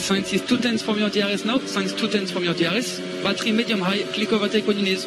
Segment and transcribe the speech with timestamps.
[0.00, 1.58] Science is two tenths from your DRS now.
[1.58, 2.98] Science two tenths from your DRS.
[3.22, 4.02] Battery medium high.
[4.14, 5.06] Click overtake on your knees.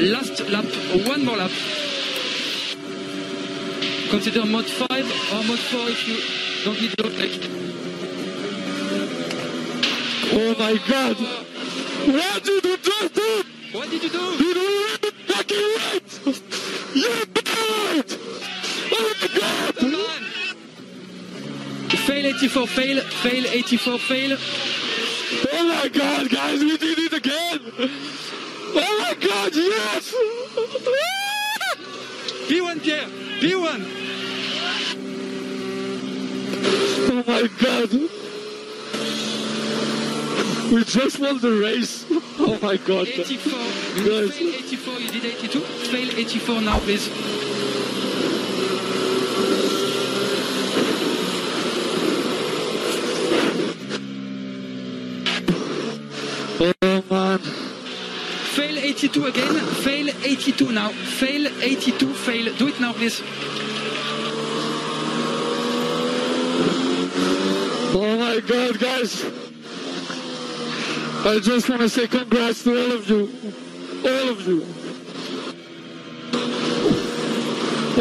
[0.00, 0.64] Last lap.
[1.06, 1.50] One more lap.
[4.10, 7.50] Consider mode 5 or mode 4 if you don't need to overtake.
[10.32, 11.16] Oh my god!
[12.12, 13.42] What did you just do?
[13.72, 14.18] What did you do?
[14.18, 16.10] You do fucking right!
[16.94, 17.48] You did
[17.98, 18.18] it!
[18.92, 19.77] Oh my god!
[22.08, 24.38] Fail 84, fail, fail 84, fail.
[25.52, 27.60] Oh my god, guys, we did it again!
[28.74, 30.14] Oh my god, yes!
[32.48, 33.06] P1, Pierre,
[33.40, 33.80] P1.
[37.10, 37.92] Oh my god!
[40.72, 42.06] We just won the race!
[42.40, 43.08] Oh my god!
[43.08, 43.52] 84.
[43.52, 44.30] You Guys.
[44.38, 45.60] fail 84, you did 82.
[45.60, 47.08] Fail 84 now, please.
[56.58, 56.74] Fail
[58.78, 59.54] 82 again.
[59.84, 60.88] Fail 82 now.
[60.88, 62.52] Fail 82, fail.
[62.56, 63.22] Do it now, please.
[67.94, 69.24] Oh my god, guys!
[71.24, 73.30] I just want to say congrats to all of you.
[74.04, 74.66] All of you.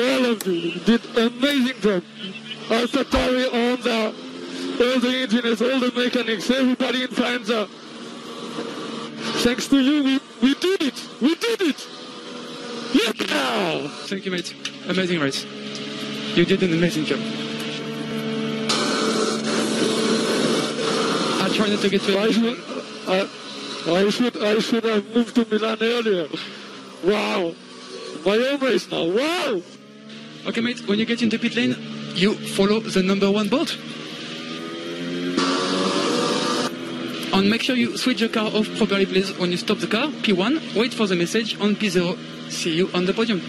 [0.02, 2.04] All of you did amazing job.
[2.70, 4.16] Alphatari on the
[4.84, 7.70] all the engineers, all the mechanics, everybody in Faenza.
[9.44, 11.08] Thanks to you, we, we did it!
[11.22, 11.88] We did it!
[12.94, 13.88] Yeah!
[14.08, 14.54] Thank you, mate.
[14.88, 15.46] Amazing race.
[16.36, 17.20] You did an amazing job.
[21.42, 22.60] I'll try not to get to I should,
[23.08, 23.28] I,
[23.88, 26.28] I should, I should have moved to Milan earlier.
[27.04, 27.54] Wow!
[28.26, 29.06] My own race now.
[29.06, 29.62] Wow!
[30.48, 31.76] Okay, mate, when you get into pit lane,
[32.16, 33.78] you follow the number one bolt.
[37.38, 39.40] And make sure you switch the car off properly, please.
[39.40, 41.58] When you stop the car, P1, wait for the message.
[41.62, 42.18] On P0,
[42.50, 43.42] see you on the podium.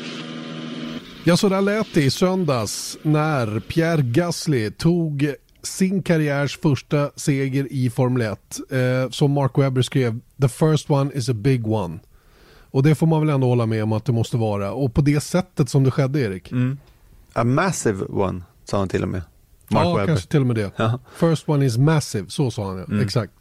[1.25, 7.73] Ja, så där lät det i söndags när Pierre Gasly tog sin karriärs första seger
[7.73, 8.61] i Formel 1.
[8.71, 11.99] Eh, som Mark Webber skrev, the first one is a big one.
[12.71, 14.73] Och det får man väl ändå hålla med om att det måste vara.
[14.73, 16.53] Och på det sättet som det skedde, Erik.
[17.33, 19.23] A massive one, sa han till och med.
[19.69, 20.07] Mark ja, Webber.
[20.07, 20.71] kanske till och med det.
[20.77, 20.99] Ja.
[21.17, 23.03] First one is massive, så sa han ja.
[23.03, 23.33] Exakt.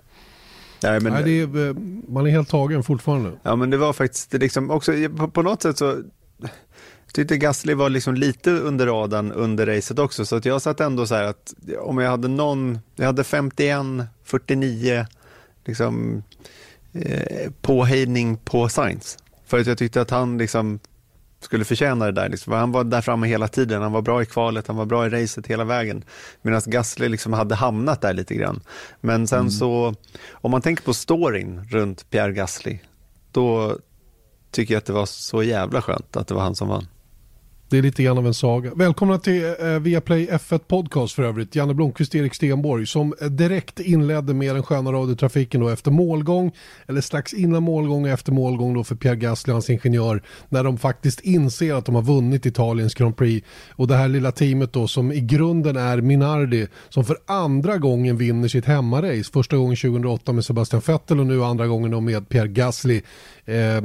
[0.84, 1.76] Nej, men, Nej, är, eh,
[2.08, 3.32] man är helt tagen fortfarande.
[3.44, 6.04] Ja men det var faktiskt det liksom också, på, på något sätt så
[7.14, 11.08] tyckte Gasly var liksom lite under radarn under racet också så att jag satt ändå
[11.08, 13.80] så här att om jag hade någon, jag hade 51,
[14.24, 15.06] 49
[15.66, 16.24] liksom
[16.94, 19.18] eh, påhejning på Sainz.
[19.46, 20.80] För att jag tyckte att han liksom
[21.48, 22.30] skulle förtjäna det där.
[22.30, 22.54] Liksom.
[22.54, 25.10] Han var där framme hela tiden, han var bra i kvalet, han var bra i
[25.10, 26.04] racet hela vägen.
[26.42, 28.62] Medan Gasly liksom hade hamnat där lite grann.
[29.02, 29.96] Men sen så,
[30.32, 32.80] om man tänker på storyn runt Pierre Gasly,
[33.32, 33.78] då
[34.52, 36.88] tycker jag att det var så jävla skönt att det var han som vann.
[37.70, 38.72] Det är lite grann av en saga.
[38.76, 41.56] Välkomna till eh, Viaplay F1 Podcast för övrigt.
[41.56, 46.52] Janne Blomqvist, Erik Stenborg som eh, direkt inledde med den sköna radiotrafiken då efter målgång
[46.88, 50.64] eller strax innan målgång och efter målgång då för Pierre Gasly och hans ingenjör när
[50.64, 54.74] de faktiskt inser att de har vunnit Italiens Grand Prix och det här lilla teamet
[54.74, 59.32] då som i grunden är Minardi som för andra gången vinner sitt hemmarace.
[59.34, 63.02] Första gången 2008 med Sebastian Vettel och nu andra gången då med Pierre Gasly.
[63.46, 63.82] Eh, eh,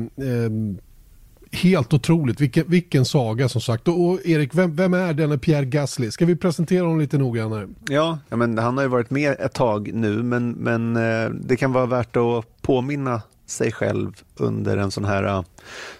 [1.52, 3.88] Helt otroligt, vilken, vilken saga som sagt.
[3.88, 6.10] Och, och Erik, vem, vem är denna Pierre Gasly?
[6.10, 7.68] Ska vi presentera honom lite noggrannare?
[7.88, 11.56] Ja, ja men han har ju varit med ett tag nu, men, men eh, det
[11.56, 15.42] kan vara värt att påminna sig själv under en sån här uh,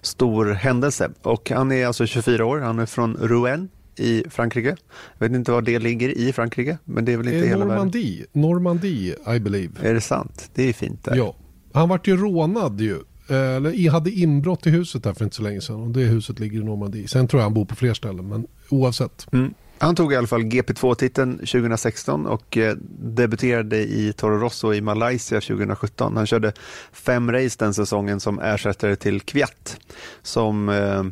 [0.00, 1.10] stor händelse.
[1.22, 4.76] Och han är alltså 24 år, han är från Rouen i Frankrike.
[5.18, 7.58] Jag vet inte var det ligger i Frankrike, men det är väl inte Eh, hela
[7.58, 7.68] världen.
[7.68, 9.88] Normandie, Normandie I believe.
[9.88, 10.50] Är det sant?
[10.54, 11.16] Det är fint där.
[11.16, 11.34] Ja.
[11.72, 12.98] Han vart ju rånad ju.
[13.28, 15.80] Eller hade inbrott i huset där för inte så länge sedan.
[15.80, 17.08] Och det huset ligger i Normandie.
[17.08, 18.28] Sen tror jag han bor på fler ställen.
[18.28, 19.26] Men oavsett.
[19.32, 19.54] Mm.
[19.78, 25.40] Han tog i alla fall GP2-titeln 2016 och eh, debuterade i Toro Rosso i Malaysia
[25.40, 26.16] 2017.
[26.16, 26.52] Han körde
[26.92, 29.80] fem race den säsongen som ersättare till Kviat
[30.22, 31.04] som eh,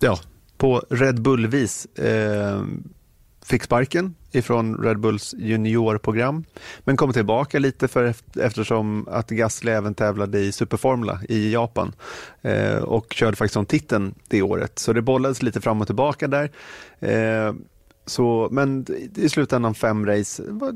[0.00, 0.18] ja,
[0.56, 2.62] på Red Bull-vis eh,
[3.44, 6.44] fick sparken ifrån Red Bulls juniorprogram
[6.84, 11.92] men kom tillbaka lite för eftersom att Gasly även tävlade i Superformula i Japan
[12.42, 14.78] eh, och körde faktiskt om titeln det året.
[14.78, 16.50] Så det bollades lite fram och tillbaka där.
[16.98, 17.54] Eh,
[18.06, 18.86] så, men
[19.16, 20.72] i slutändan fem race var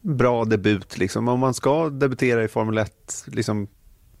[0.00, 0.98] bra debut.
[0.98, 1.28] Liksom.
[1.28, 3.68] Om man ska debutera i Formel 1 liksom,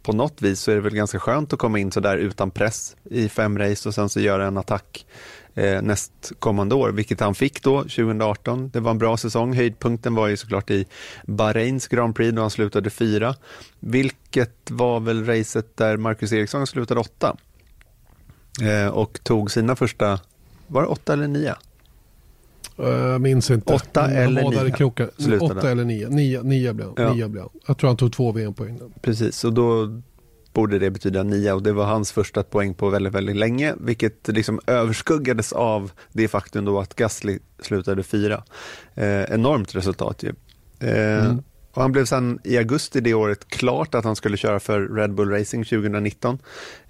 [0.02, 2.50] på något vis så är det väl ganska skönt att komma in så där utan
[2.50, 5.06] press i fem race och sen så göra en attack
[5.54, 8.70] eh, nästkommande år, vilket han fick då 2018.
[8.72, 9.54] Det var en bra säsong.
[9.54, 10.86] Höjdpunkten var ju såklart i
[11.26, 13.34] Bahrains Grand Prix då han slutade fyra,
[13.80, 17.36] vilket var väl racet där Marcus Eriksson slutade åtta
[18.62, 20.20] eh, och tog sina första,
[20.66, 21.54] var det åtta eller nio?
[22.76, 23.74] Jag minns inte.
[23.74, 25.38] Åtta eller nio?
[25.40, 26.08] Åtta eller nio.
[26.08, 27.18] Nio, nio blev han.
[27.18, 27.28] Ja.
[27.28, 28.80] Blev Jag tror han tog två VM-poäng.
[29.00, 30.00] Precis, och då
[30.52, 34.28] borde det betyda nio och det var hans första poäng på väldigt, väldigt länge, vilket
[34.28, 38.42] liksom överskuggades av det faktum då att Gasly slutade fyra.
[38.94, 40.32] Eh, enormt resultat ju.
[40.80, 41.42] Eh, mm.
[41.72, 45.14] Och han blev sen i augusti det året klart att han skulle köra för Red
[45.14, 46.38] Bull Racing 2019.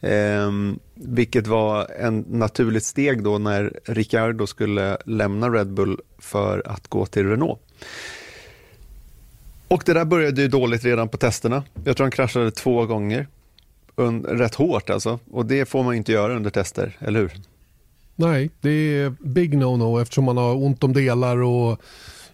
[0.00, 0.50] Eh,
[0.94, 7.06] vilket var en naturligt steg då när Ricciardo skulle lämna Red Bull för att gå
[7.06, 7.60] till Renault.
[9.68, 11.64] Och det där började ju dåligt redan på testerna.
[11.84, 13.26] Jag tror han kraschade två gånger.
[14.24, 15.18] Rätt hårt alltså.
[15.30, 17.32] Och det får man inte göra under tester, eller hur?
[18.16, 21.80] Nej, det är big no-no eftersom man har ont om delar och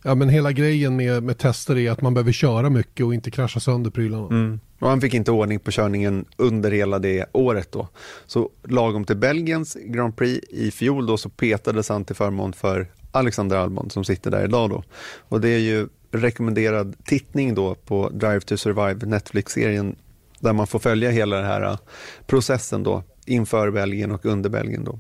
[0.03, 3.31] ja, men hela grejen med, med tester är att man behöver köra mycket och inte
[3.31, 4.27] krascha sönder prylarna.
[4.27, 4.61] Mm.
[4.79, 7.89] Och han fick inte ordning på körningen under hela det året då.
[8.27, 12.87] Så lagom till Belgiens Grand Prix i fjol då så petades han till förmån för
[13.13, 14.83] Alexander Albon som sitter där idag då.
[15.19, 19.97] Och det är ju rekommenderad tittning då på Drive to Survive, Netflix-serien
[20.41, 21.79] där man får följa hela den här äh,
[22.27, 24.99] processen då inför Belgien och under Belgien då.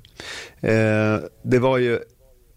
[0.68, 1.98] Eh, det var ju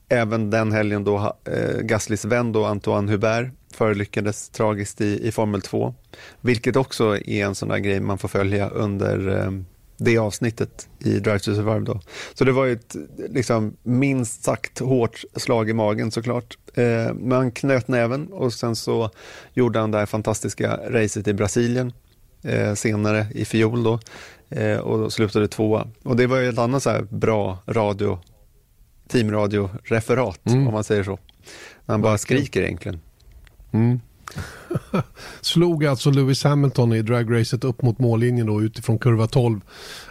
[0.10, 5.62] även den helgen då eh, Gaslys vän då Antoine Hubert förolyckades tragiskt i, i Formel
[5.62, 5.96] 2.
[6.42, 9.52] Vilket också är en sån där grej man får följa under eh,
[9.98, 11.80] det avsnittet i Drive to Survive.
[11.80, 12.00] Då.
[12.34, 12.96] Så det var ju ett
[13.30, 16.58] liksom, minst sagt hårt slag i magen såklart.
[16.74, 19.10] Eh, men han knöt näven och sen så
[19.54, 21.94] gjorde han det här fantastiska racet i Brasilien
[22.44, 24.00] eh, senare i fjol då
[24.50, 25.88] eh, och slutade tvåa.
[26.04, 28.20] Och det var ju ett annat så här bra radio
[29.08, 30.68] teamradioreferat, mm.
[30.68, 31.20] om man säger så.
[31.86, 33.00] Han bara skriker egentligen.
[33.72, 34.00] Mm.
[35.42, 39.62] Slog alltså Lewis Hamilton i dragracet upp mot mållinjen då utifrån kurva 12.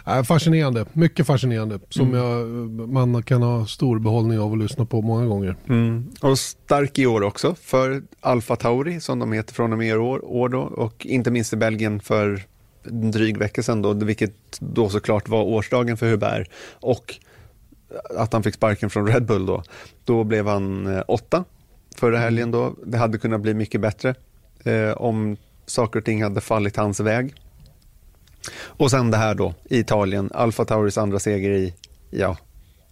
[0.07, 1.79] Äh, fascinerande, mycket fascinerande.
[1.89, 2.19] Som mm.
[2.19, 2.47] jag,
[2.89, 5.55] man kan ha stor behållning av att lyssna på många gånger.
[5.69, 6.11] Mm.
[6.21, 9.93] Och stark i år också för Alfa Tauri som de heter från och med i
[9.93, 10.61] år, år då.
[10.61, 12.43] Och inte minst i Belgien för
[12.83, 16.49] en dryg vecka sedan då, vilket då såklart var årsdagen för Hubert.
[16.79, 17.15] Och
[18.17, 19.63] att han fick sparken från Red Bull då.
[20.05, 21.43] Då blev han eh, åtta
[21.95, 22.75] förra helgen då.
[22.85, 24.15] Det hade kunnat bli mycket bättre
[24.63, 27.35] eh, om saker och ting hade fallit hans väg.
[28.53, 31.73] Och sen det här då i Italien, Alfa Tauris andra seger i,
[32.09, 32.37] ja,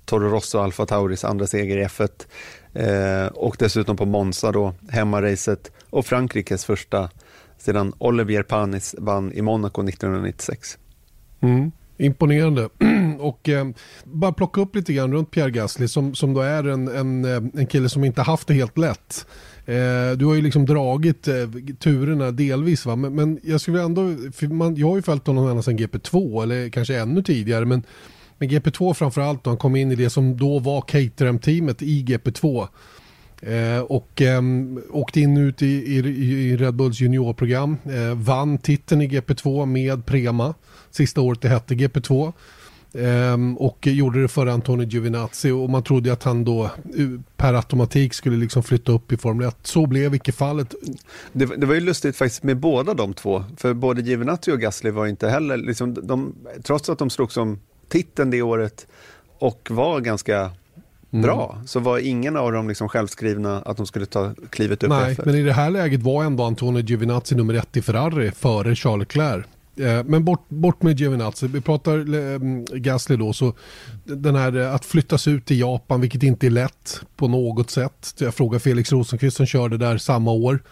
[0.05, 2.25] Toro Rosso Alfa Tauris andra seger i F1
[2.73, 7.09] eh, och dessutom på Monza då, hemmaracet och Frankrikes första
[7.57, 10.77] sedan Olivier Panis vann i Monaco 1996.
[11.41, 11.71] Mm.
[11.97, 12.69] Imponerande.
[13.09, 13.67] Mm, och eh,
[14.03, 17.43] bara plocka upp lite grann runt Pierre Gasly som, som då är en, en, eh,
[17.61, 19.25] en kille som inte haft det helt lätt.
[19.65, 21.35] Eh, du har ju liksom dragit eh,
[21.79, 25.61] turerna delvis va, men, men jag skulle ändå, man, jag har ju följt honom ända
[25.61, 27.83] sedan GP2 eller kanske ännu tidigare men,
[28.37, 32.67] men GP2 framförallt då han kom in i det som då var Caterham-teamet i GP2.
[33.41, 34.41] Eh, och eh,
[34.89, 37.77] åkte in ut i, i, i Red Bulls juniorprogram.
[37.85, 40.53] Eh, vann titeln i GP2 med Prema.
[40.91, 42.33] Sista året det hette GP2.
[42.91, 46.69] Um, och gjorde det för Antonio Giovinazzi och man trodde att han då
[47.37, 49.57] per automatik skulle liksom flytta upp i Formel 1.
[49.63, 50.75] Så blev icke fallet.
[51.31, 54.91] Det, det, var ju lustigt faktiskt med båda de två, för både Giovinazzi och Gasly
[54.91, 58.87] var inte heller, liksom, de, trots att de slog som titeln det året
[59.39, 60.51] och var ganska
[61.11, 61.23] Mm.
[61.23, 65.17] bra, så var ingen av dem liksom självskrivna att de skulle ta klivet upp Nej,
[65.25, 68.99] men i det här läget var ändå Antonio Giovinazzi nummer ett i Ferrari före Charles
[68.99, 69.45] Leclerc.
[69.79, 71.47] Eh, men bort, bort med Giovinazzi.
[71.47, 72.39] Vi pratar eh,
[72.77, 73.33] Gasly då.
[73.33, 73.53] Så
[74.03, 78.15] den här eh, att flyttas ut till Japan, vilket inte är lätt på något sätt.
[78.17, 80.63] Jag frågar Felix Rosenqvist som körde där samma år.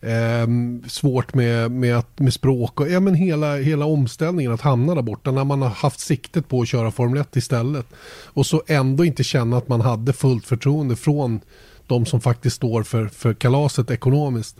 [0.00, 0.46] Eh,
[0.88, 5.30] svårt med, med, med språk och ja, men hela, hela omställningen att hamna där borta
[5.30, 7.86] när man har haft siktet på att köra Formel 1 istället.
[8.24, 11.40] Och så ändå inte känna att man hade fullt förtroende från
[11.86, 14.56] de som faktiskt står för, för kalaset ekonomiskt.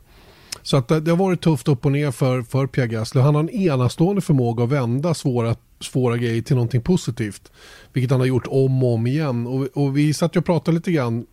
[0.62, 3.20] Så att eh, det har varit tufft upp och ner för, för Pierre Gasly.
[3.20, 7.52] Han har en enastående förmåga att vända svåra, svåra grejer till någonting positivt.
[7.92, 9.46] Vilket han har gjort om och om igen.
[9.46, 11.26] Och, och vi satt och pratade lite grann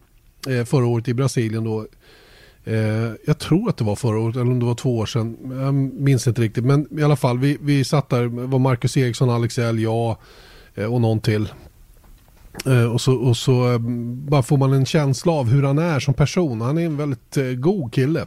[0.47, 1.85] eh, förra året i Brasilien då.
[2.63, 5.37] Eh, jag tror att det var förra året eller om det var två år sedan.
[5.51, 6.65] Jag minns inte riktigt.
[6.65, 10.17] Men i alla fall, vi, vi satt där, det var Marcus Eriksson, Alex L, jag
[10.75, 11.49] eh, och någon till.
[12.65, 13.79] Eh, och så, och så eh,
[14.29, 16.61] bara får man en känsla av hur han är som person.
[16.61, 18.25] Han är en väldigt eh, god kille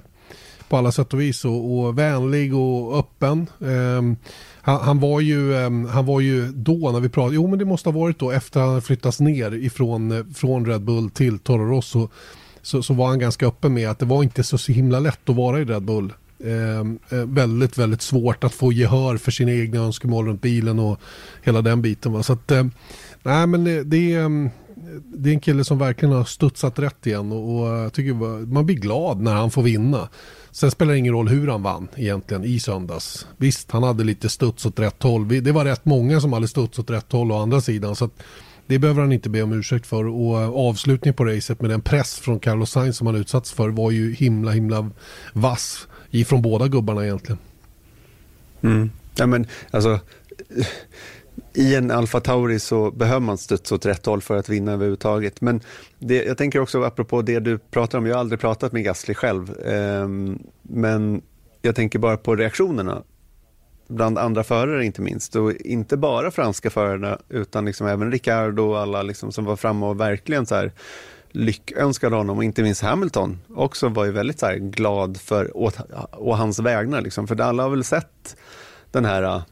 [0.72, 3.46] på alla sätt och vis och, och vänlig och öppen.
[3.58, 4.16] Um,
[4.62, 7.64] han, han, var ju, um, han var ju då när vi pratade, jo men det
[7.64, 11.64] måste ha varit då efter han flyttats ner ifrån eh, från Red Bull till Toro
[11.64, 12.08] Rosso
[12.62, 15.28] så, så var han ganska öppen med att det var inte så, så himla lätt
[15.28, 16.12] att vara i Red Bull.
[16.44, 21.00] Ehm, eh, väldigt, väldigt svårt att få gehör för sina egna önskemål runt bilen och
[21.42, 22.12] hela den biten.
[22.12, 22.22] Va?
[22.22, 22.64] Så att, eh,
[23.22, 24.50] nej men det, det, är,
[25.16, 28.14] det är en kille som verkligen har studsat rätt igen och, och jag tycker
[28.44, 30.08] man blir glad när han får vinna.
[30.52, 33.26] Sen spelar det ingen roll hur han vann egentligen i söndags.
[33.36, 35.28] Visst, han hade lite studs åt rätt håll.
[35.28, 37.96] Det var rätt många som hade studs åt rätt håll å andra sidan.
[37.96, 38.10] Så
[38.66, 40.06] det behöver han inte be om ursäkt för.
[40.06, 43.68] Och eh, avslutningen på racet med den press från Carlos Sainz som han utsatts för
[43.68, 44.90] var ju himla, himla
[45.32, 47.38] vass ifrån båda gubbarna egentligen.
[48.62, 48.90] Mm.
[49.16, 50.00] Ja, men, alltså,
[51.54, 55.40] i en Alfa Tauri så behöver man studsa åt rätt håll för att vinna överhuvudtaget.
[55.40, 55.60] Men
[55.98, 59.14] det, jag tänker också apropå det du pratar om, jag har aldrig pratat med Gasly
[59.14, 60.08] själv, eh,
[60.62, 61.22] men
[61.62, 63.02] jag tänker bara på reaktionerna
[63.88, 65.36] bland andra förare inte minst.
[65.36, 69.86] Och inte bara franska förarna utan liksom även Ricardo och alla liksom som var framme
[69.86, 70.72] och verkligen så här
[71.30, 75.78] lyckönskade honom och inte minst Hamilton också var ju väldigt så glad för åt,
[76.12, 77.00] å hans vägnar.
[77.00, 77.26] Liksom.
[77.26, 78.36] För alla har väl sett
[78.90, 79.42] den här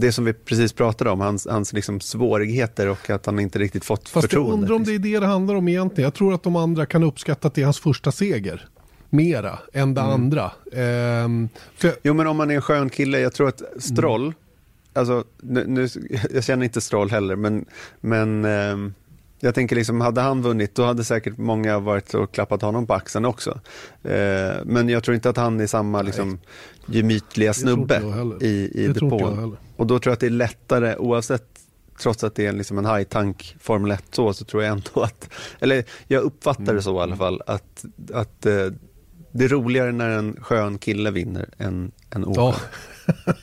[0.00, 3.84] det som vi precis pratade om, hans, hans liksom svårigheter och att han inte riktigt
[3.84, 4.50] fått Fast förtroende.
[4.50, 6.04] Jag undrar om det är det det handlar om egentligen.
[6.04, 8.68] Jag tror att de andra kan uppskatta att det är hans första seger.
[9.10, 10.12] Mera än det mm.
[10.12, 10.50] andra.
[10.72, 11.92] Ehm, för...
[12.02, 14.34] Jo men om man är en skön kille, jag tror att Stroll, mm.
[14.92, 15.88] alltså nu, nu,
[16.30, 17.64] jag känner inte Stroll heller, men,
[18.00, 18.94] men ehm,
[19.40, 22.94] jag tänker liksom, hade han vunnit då hade säkert många varit och klappat honom på
[22.94, 23.60] axeln också.
[24.02, 26.38] Eh, men jag tror inte att han är samma liksom,
[26.86, 28.02] gemytliga snubbe
[28.40, 29.56] i, i depån.
[29.76, 31.44] Och då tror jag att det är lättare, oavsett
[32.02, 34.90] trots att det är liksom en high tank Formel 1 så, så tror jag ändå
[35.02, 35.28] att,
[35.60, 36.76] eller jag uppfattar mm.
[36.76, 38.66] det så i alla fall, att, att eh,
[39.32, 42.44] det är roligare när en skön kille vinner än en oskön.
[42.44, 43.34] Ja.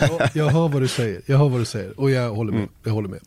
[0.00, 2.60] ja, jag hör vad du säger, jag hör vad du säger och jag håller med.
[2.60, 2.72] Mm.
[2.82, 3.20] Jag håller med.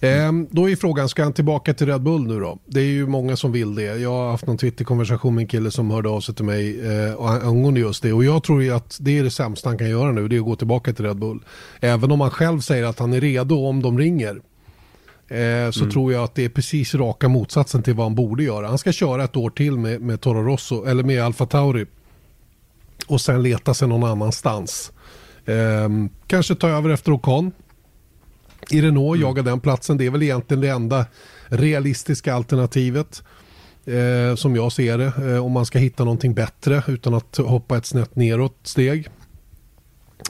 [0.00, 0.46] Mm.
[0.50, 2.58] då är frågan, ska han tillbaka till Red Bull nu då?
[2.66, 3.82] Det är ju många som vill det.
[3.82, 7.20] Jag har haft någon Twitter-konversation med en kille som hörde av sig till mig eh,
[7.20, 8.12] angående just det.
[8.12, 10.40] Och jag tror ju att det är det sämsta han kan göra nu, det är
[10.40, 11.44] att gå tillbaka till Red Bull.
[11.80, 14.40] Även om han själv säger att han är redo om de ringer.
[15.28, 15.90] Eh, så mm.
[15.90, 18.68] tror jag att det är precis raka motsatsen till vad han borde göra.
[18.68, 21.86] Han ska köra ett år till med, med Toro Rosso, eller med Alfa Tauri.
[23.06, 24.92] Och sen leta sig någon annanstans.
[25.44, 25.88] Eh,
[26.26, 27.52] kanske ta över efter Ocon
[28.70, 29.28] i Renault, mm.
[29.28, 29.96] jaga den platsen.
[29.96, 31.06] Det är väl egentligen det enda
[31.48, 33.22] realistiska alternativet.
[33.84, 35.32] Eh, som jag ser det.
[35.32, 39.08] Eh, om man ska hitta någonting bättre utan att hoppa ett snett neråt steg.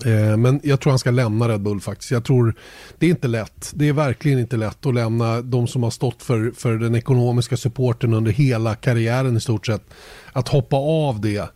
[0.05, 2.11] Eh, men jag tror han ska lämna Red Bull faktiskt.
[2.11, 2.55] Jag tror
[2.99, 3.73] det är inte lätt.
[3.75, 7.57] Det är verkligen inte lätt att lämna de som har stått för, för den ekonomiska
[7.57, 9.83] supporten under hela karriären i stort sett.
[10.33, 11.51] Att hoppa av det.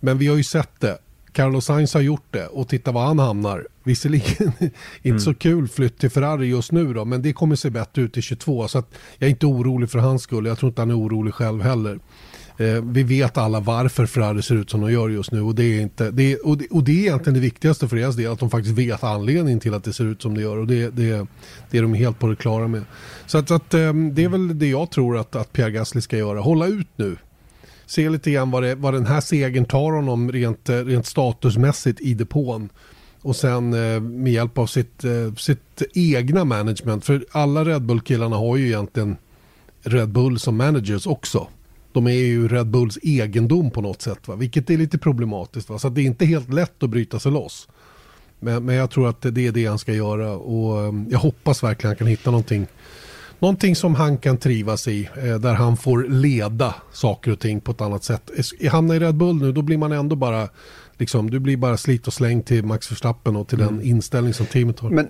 [0.00, 0.98] Men vi har ju sett det.
[1.34, 3.66] Carlos Sainz har gjort det och titta var han hamnar.
[3.84, 4.74] Visserligen inte
[5.04, 5.20] mm.
[5.20, 8.22] så kul flytt till Ferrari just nu då, men det kommer se bättre ut i
[8.22, 8.68] 22.
[8.68, 8.82] Så
[9.18, 10.46] jag är inte orolig för hans skull.
[10.46, 11.98] Jag tror inte han är orolig själv heller.
[12.58, 15.64] Eh, vi vet alla varför Ferrari ser ut som de gör just nu och det
[15.64, 18.32] är, inte, det är, och det, och det är egentligen det viktigaste för deras del,
[18.32, 20.90] att de faktiskt vet anledningen till att det ser ut som det gör och det,
[20.90, 21.26] det,
[21.70, 22.84] det är de helt på det klara med.
[23.26, 26.16] Så att, att eh, det är väl det jag tror att, att Pierre Gasly ska
[26.16, 27.16] göra, hålla ut nu
[27.86, 32.00] se lite grann vad, det, vad den här segern tar honom rent, eh, rent statusmässigt
[32.00, 32.68] i depån.
[33.24, 37.04] Och sen eh, med hjälp av sitt, eh, sitt egna management.
[37.04, 39.16] För alla Red Bull-killarna har ju egentligen
[39.82, 41.48] Red Bull som managers också.
[41.92, 44.28] De är ju Red Bulls egendom på något sätt.
[44.28, 44.34] Va?
[44.34, 45.68] Vilket är lite problematiskt.
[45.68, 45.78] Va?
[45.78, 47.68] Så det är inte helt lätt att bryta sig loss.
[48.40, 50.32] Men, men jag tror att det är det han ska göra.
[50.32, 52.66] Och eh, jag hoppas verkligen att han kan hitta någonting
[53.38, 57.70] Någonting som han kan trivas i, eh, där han får leda saker och ting på
[57.72, 58.30] ett annat sätt.
[58.70, 60.48] Hamnar i Red Bull nu, då blir man ändå bara,
[60.96, 63.76] liksom, du blir bara slit och släng till Max Verstappen och till mm.
[63.76, 64.90] den inställning som teamet har.
[64.90, 65.08] Men,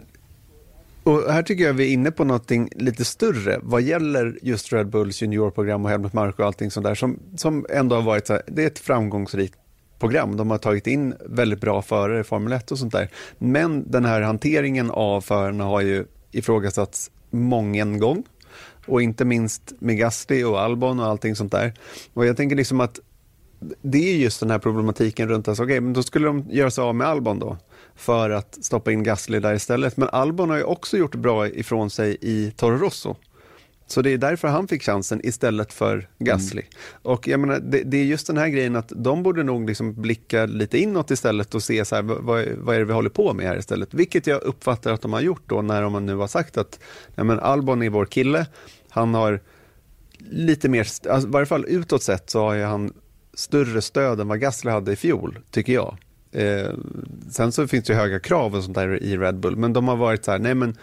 [1.02, 4.90] och här tycker jag vi är inne på någonting lite större vad gäller just Red
[4.90, 8.32] Bulls juniorprogram och Helmut Marko och allting sånt där som, som ändå har varit så
[8.32, 9.54] här, det är ett framgångsrikt
[9.98, 10.36] program.
[10.36, 13.10] De har tagit in väldigt bra förare i Formel 1 och sånt där.
[13.38, 18.24] Men den här hanteringen av förarna har ju ifrågasatts mången gång.
[18.86, 21.74] Och inte minst med Gasly och Albon och allting sånt där.
[22.14, 23.00] Och jag tänker liksom att
[23.82, 26.82] det är just den här problematiken runt att, okay, men då skulle de göra sig
[26.82, 27.56] av med Albon då
[27.94, 29.96] för att stoppa in Gasly där istället.
[29.96, 33.16] Men Albon har ju också gjort bra ifrån sig i Toro Rosso.
[33.86, 36.62] Så det är därför han fick chansen istället för Gasly.
[36.62, 36.72] Mm.
[37.02, 40.02] Och jag menar, det, det, är just den här grejen att de borde nog liksom
[40.02, 43.34] blicka lite inåt istället och se så här, vad, vad är det vi håller på
[43.34, 43.94] med här istället.
[43.94, 46.80] Vilket jag uppfattar att de har gjort då när de nu har sagt att
[47.14, 48.46] ja, men Albon är vår kille.
[48.88, 49.40] Han har
[50.30, 52.92] lite mer, alltså, i varje fall utåt sett så har han
[53.34, 55.96] större stöd än vad Gasly hade i fjol, tycker jag.
[56.32, 56.70] Eh,
[57.30, 59.88] sen så finns det ju höga krav och sånt där i Red Bull, men de
[59.88, 60.76] har varit så här, nej men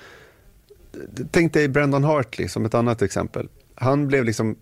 [1.32, 3.48] Tänk dig Brendan Hartley som ett annat exempel.
[3.76, 4.56] Han blev liksom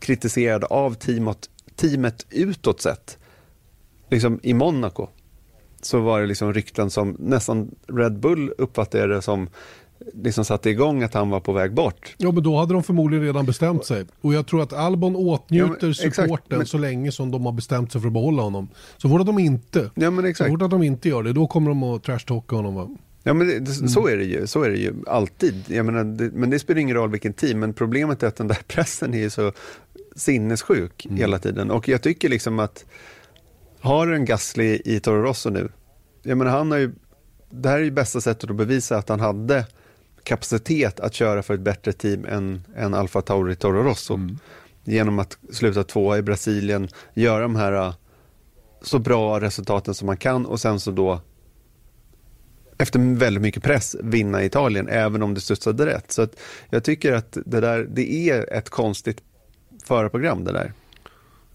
[0.00, 3.18] kritiserad av teamet, teamet utåt sett.
[4.10, 5.08] Liksom i Monaco
[5.82, 9.48] så var det liksom rykten som nästan Red Bull uppfattade det som
[10.14, 12.14] liksom satte igång att han var på väg bort.
[12.18, 14.04] Ja, men då hade de förmodligen redan bestämt sig.
[14.20, 16.66] Och jag tror att Albon åtnjuter ja, supporten men...
[16.66, 18.68] så länge som de har bestämt sig för att behålla honom.
[18.96, 20.50] Så fort de inte, ja, men exakt.
[20.50, 22.74] så fort de inte gör det, då kommer de att trashtalka honom.
[22.74, 22.88] Va?
[23.26, 24.12] Ja, men det, så, mm.
[24.12, 25.64] är det ju, så är det ju alltid.
[25.68, 28.48] Jag menar, det, men det spelar ingen roll vilken team, men problemet är att den
[28.48, 29.52] där pressen är så
[30.16, 31.16] sinnessjuk mm.
[31.16, 31.70] hela tiden.
[31.70, 32.84] Och jag tycker liksom att
[33.80, 35.68] har en Gasly i Toro Rosso nu,
[36.22, 36.92] jag menar han har ju,
[37.50, 39.66] det här är ju bästa sättet att bevisa att han hade
[40.22, 44.14] kapacitet att köra för ett bättre team än, än Alfa Tauri Toro Rosso.
[44.14, 44.38] Mm.
[44.84, 47.94] Genom att sluta tvåa i Brasilien, göra de här äh,
[48.82, 51.20] så bra resultaten som man kan och sen så då
[52.78, 56.12] efter väldigt mycket press vinna Italien, även om det studsade rätt.
[56.12, 56.28] Så
[56.70, 59.22] jag tycker att det där, det är ett konstigt
[59.84, 60.72] förarprogram det där.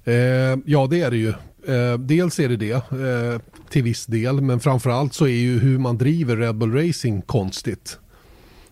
[0.04, 1.34] Eh, ja, det är det ju.
[1.68, 5.80] Eh, dels är det det eh, till viss del, men framförallt så är ju hur
[5.80, 7.98] man driver Red Bull Racing konstigt.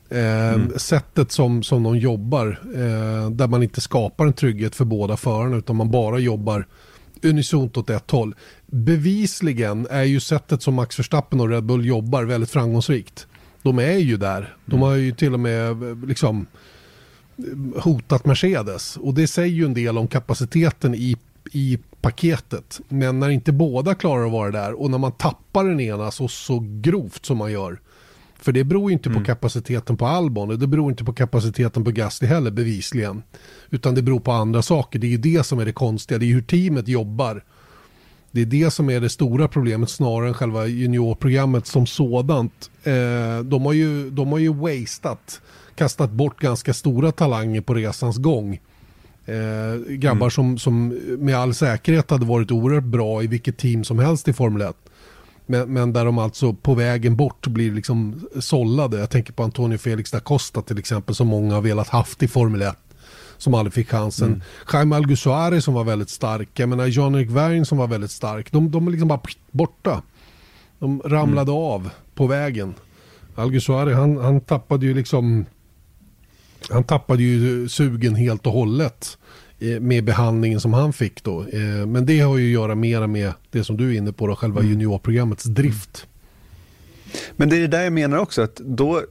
[0.09, 0.71] Eh, mm.
[0.75, 5.57] Sättet som, som de jobbar, eh, där man inte skapar en trygghet för båda förarna
[5.57, 6.65] utan man bara jobbar
[7.21, 8.35] unisont åt ett håll.
[8.71, 13.27] Bevisligen är ju sättet som Max Verstappen och Red Bull jobbar väldigt framgångsrikt.
[13.61, 14.55] De är ju där.
[14.65, 14.81] De mm.
[14.81, 16.45] har ju till och med liksom
[17.75, 21.17] hotat Mercedes och det säger ju en del om kapaciteten i,
[21.51, 22.79] i paketet.
[22.89, 26.27] Men när inte båda klarar att vara där och när man tappar den ena så,
[26.27, 27.79] så grovt som man gör
[28.41, 29.21] för det beror inte mm.
[29.21, 33.23] på kapaciteten på Albon och det beror inte på kapaciteten på Gasly heller bevisligen.
[33.69, 34.99] Utan det beror på andra saker.
[34.99, 36.17] Det är ju det som är det konstiga.
[36.17, 37.43] Det är hur teamet jobbar.
[38.31, 42.71] Det är det som är det stora problemet snarare än själva juniorprogrammet som sådant.
[42.83, 45.41] Eh, de, har ju, de har ju wastat,
[45.75, 48.59] kastat bort ganska stora talanger på resans gång.
[49.25, 50.31] Eh, grabbar mm.
[50.31, 50.87] som, som
[51.19, 54.75] med all säkerhet hade varit oerhört bra i vilket team som helst i Formel 1.
[55.45, 58.99] Men, men, där de alltså på vägen bort blir liksom sållade.
[58.99, 62.27] Jag tänker på Antonio Felix da Costa till exempel som många har velat haft i
[62.27, 62.77] Formel 1.
[63.39, 64.27] Som aldrig fick chansen.
[64.27, 64.41] Mm.
[64.73, 66.49] Jaime Algusuari som var väldigt stark.
[66.53, 68.51] Jag menar Jan-Erik Wern som var väldigt stark.
[68.51, 69.21] De, de är liksom bara
[69.51, 70.01] borta.
[70.79, 71.63] De ramlade mm.
[71.63, 72.73] av på vägen.
[73.35, 75.45] Algusuari han, han tappade ju liksom
[76.69, 79.17] han tappade ju sugen helt och hållet
[79.61, 81.41] Eh, med behandlingen som han fick då.
[81.41, 84.27] Eh, men det har ju att göra mera med det som du är inne på,
[84.27, 84.71] då, själva mm.
[84.71, 86.07] juniorprogrammets drift.
[87.35, 89.01] Men det är det där jag menar också, att då,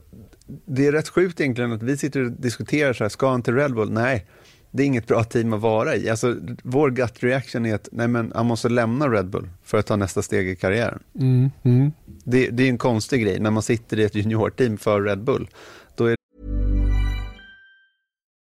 [0.65, 3.55] det är rätt sjukt egentligen att vi sitter och diskuterar så här, ska han till
[3.55, 3.91] Red Bull?
[3.91, 4.25] Nej,
[4.71, 6.09] det är inget bra team att vara i.
[6.09, 9.85] Alltså, vår gut reaction är att nej, men, han måste lämna Red Bull för att
[9.85, 10.99] ta nästa steg i karriären.
[11.19, 11.91] Mm, mm.
[12.23, 15.47] Det, det, är en konstig grej när man sitter i ett juniorteam för Red Bull.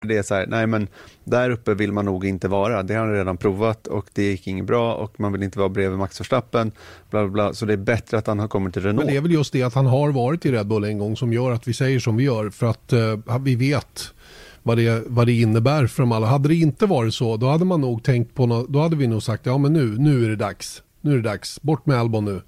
[0.00, 0.88] Det är så här, nej men
[1.24, 2.82] där uppe vill man nog inte vara.
[2.82, 5.68] Det har han redan provat och det gick inget bra och man vill inte vara
[5.68, 6.72] bredvid Max Verstappen.
[7.10, 7.54] Bla, bla, bla.
[7.54, 9.04] Så det är bättre att han har kommit till Renault.
[9.04, 11.16] Men det är väl just det att han har varit i Red Bull en gång
[11.16, 12.50] som gör att vi säger som vi gör.
[12.50, 14.14] För att uh, vi vet
[14.62, 16.26] vad det, vad det innebär för dem alla.
[16.26, 19.06] Hade det inte varit så, då hade man nog tänkt på något, då hade vi
[19.06, 20.82] nog sagt, ja men nu, nu är det dags.
[21.00, 22.42] Nu är det dags, bort med Albon nu.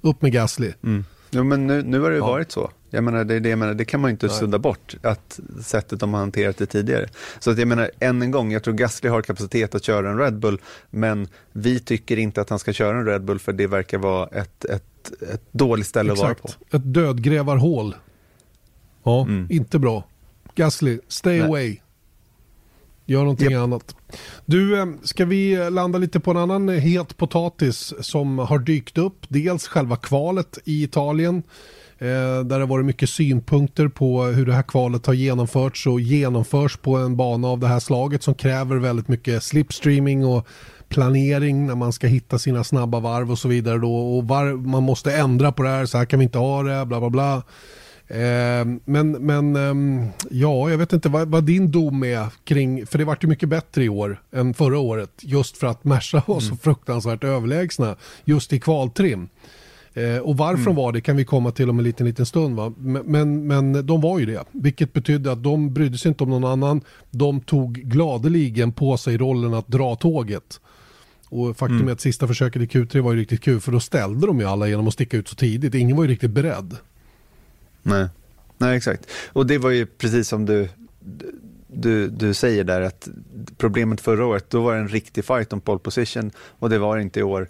[0.00, 0.72] Upp med Gasly.
[0.84, 1.04] Mm.
[1.30, 2.26] Ja, men nu, nu har det ju ja.
[2.26, 2.70] varit så.
[2.90, 4.36] Jag menar, det, det, jag menar, det kan man ju inte Nej.
[4.36, 7.08] sudda bort, att sättet de har hanterat det tidigare.
[7.38, 10.18] Så att jag menar, än en gång, jag tror Gasly har kapacitet att köra en
[10.18, 13.66] Red Bull, men vi tycker inte att han ska köra en Red Bull för det
[13.66, 16.44] verkar vara ett, ett, ett dåligt ställe Exakt.
[16.44, 16.76] att vara på.
[16.76, 17.94] Ett dödgrävarhål.
[19.02, 19.46] Ja, mm.
[19.50, 20.04] inte bra.
[20.54, 21.48] Gasly, stay Nej.
[21.48, 21.78] away.
[23.06, 23.60] Gör någonting yep.
[23.60, 23.96] annat.
[24.44, 29.26] Du, eh, ska vi landa lite på en annan het potatis som har dykt upp.
[29.28, 31.42] Dels själva kvalet i Italien.
[32.02, 36.00] Eh, där det har varit mycket synpunkter på hur det här kvalet har genomförts och
[36.00, 40.46] genomförs på en bana av det här slaget som kräver väldigt mycket slipstreaming och
[40.88, 43.94] planering när man ska hitta sina snabba varv och så vidare då.
[43.94, 46.86] Och var, man måste ändra på det här, så här kan vi inte ha det,
[46.86, 47.42] bla bla bla.
[48.06, 52.98] Eh, men men eh, ja, jag vet inte vad, vad, din dom är kring, för
[52.98, 56.40] det vart ju mycket bättre i år än förra året, just för att Merca var
[56.40, 56.58] så mm.
[56.58, 59.28] fruktansvärt överlägsna just i kvaltrim.
[59.94, 60.64] Eh, och varför mm.
[60.64, 62.56] de var det kan vi komma till om en liten, liten stund.
[62.56, 62.72] Va?
[62.78, 66.30] Men, men, men de var ju det, vilket betydde att de brydde sig inte om
[66.30, 66.80] någon annan.
[67.10, 70.60] De tog gladeligen på sig rollen att dra tåget.
[71.28, 71.88] Och faktum mm.
[71.88, 74.46] är att sista försöket i Q3 var ju riktigt kul, för då ställde de ju
[74.46, 75.74] alla genom att sticka ut så tidigt.
[75.74, 76.76] Ingen var ju riktigt beredd.
[77.82, 78.06] Nej,
[78.58, 79.06] Nej exakt.
[79.32, 80.68] Och det var ju precis som du,
[81.66, 83.08] du, du säger där, att
[83.56, 86.96] problemet förra året, då var det en riktig fight om pole position och det var
[86.96, 87.48] det inte i år.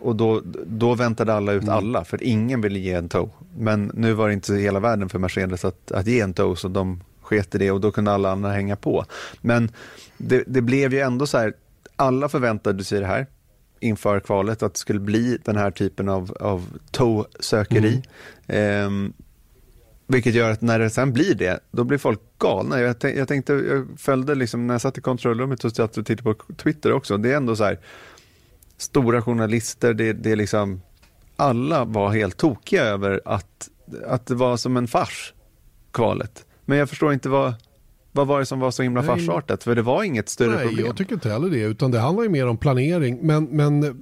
[0.00, 1.74] Och då, då väntade alla ut mm.
[1.74, 3.30] alla, för ingen ville ge en tow.
[3.56, 6.68] Men nu var det inte hela världen för Mercedes att, att ge en tow, så
[6.68, 9.04] de sket i det och då kunde alla andra hänga på.
[9.40, 9.70] Men
[10.16, 11.52] det, det blev ju ändå så här,
[11.96, 13.26] alla förväntade sig det här
[13.80, 18.02] inför kvalet, att det skulle bli den här typen av, av tow-sökeri.
[18.46, 19.04] Mm.
[19.06, 19.10] Eh,
[20.06, 22.80] vilket gör att när det sen blir det, då blir folk galna.
[22.80, 26.92] Jag, jag tänkte, jag följde liksom, när jag satt i kontrollrummet och tittade på Twitter
[26.92, 27.78] också, det är ändå så här,
[28.78, 30.80] stora journalister, det, det liksom,
[31.36, 33.68] alla var helt tokiga över att,
[34.06, 35.34] att det var som en fars,
[35.92, 36.44] kvalet.
[36.64, 37.54] Men jag förstår inte vad,
[38.12, 39.08] vad var det som var så himla Nej.
[39.08, 39.64] farsartat?
[39.64, 40.86] För det var inget större Nej, problem.
[40.86, 43.18] jag tycker inte heller det, utan det handlar ju mer om planering.
[43.22, 44.00] Men, men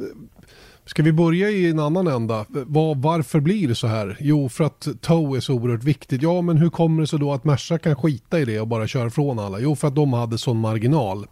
[0.85, 2.45] ska vi börja i en annan ända?
[2.49, 4.17] Var, varför blir det så här?
[4.21, 6.23] Jo, för att tow är så oerhört viktigt.
[6.23, 8.87] Ja, men hur kommer det sig då att Merca kan skita i det och bara
[8.87, 9.59] köra från alla?
[9.61, 11.27] Jo, för att de hade sån marginal.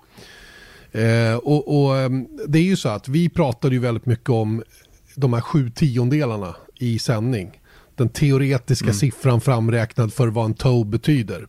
[0.94, 4.62] Eh, och, och, ehm, det är ju så att vi pratade ju väldigt mycket om
[5.14, 7.60] de här sju tiondelarna i sändning.
[7.96, 8.94] Den teoretiska mm.
[8.94, 11.46] siffran framräknad för vad en tow betyder.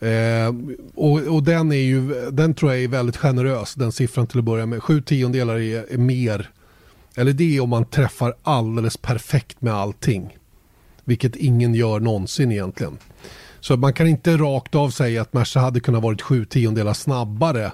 [0.00, 0.54] Eh,
[0.94, 4.44] och, och, den är ju, den tror jag är väldigt generös, den siffran till att
[4.44, 4.82] börja med.
[4.82, 6.50] Sju tiondelar är, är mer,
[7.16, 10.36] eller det är om man träffar alldeles perfekt med allting.
[11.04, 12.98] Vilket ingen gör någonsin egentligen.
[13.60, 17.72] Så man kan inte rakt av säga att Merca hade kunnat varit sju tiondelar snabbare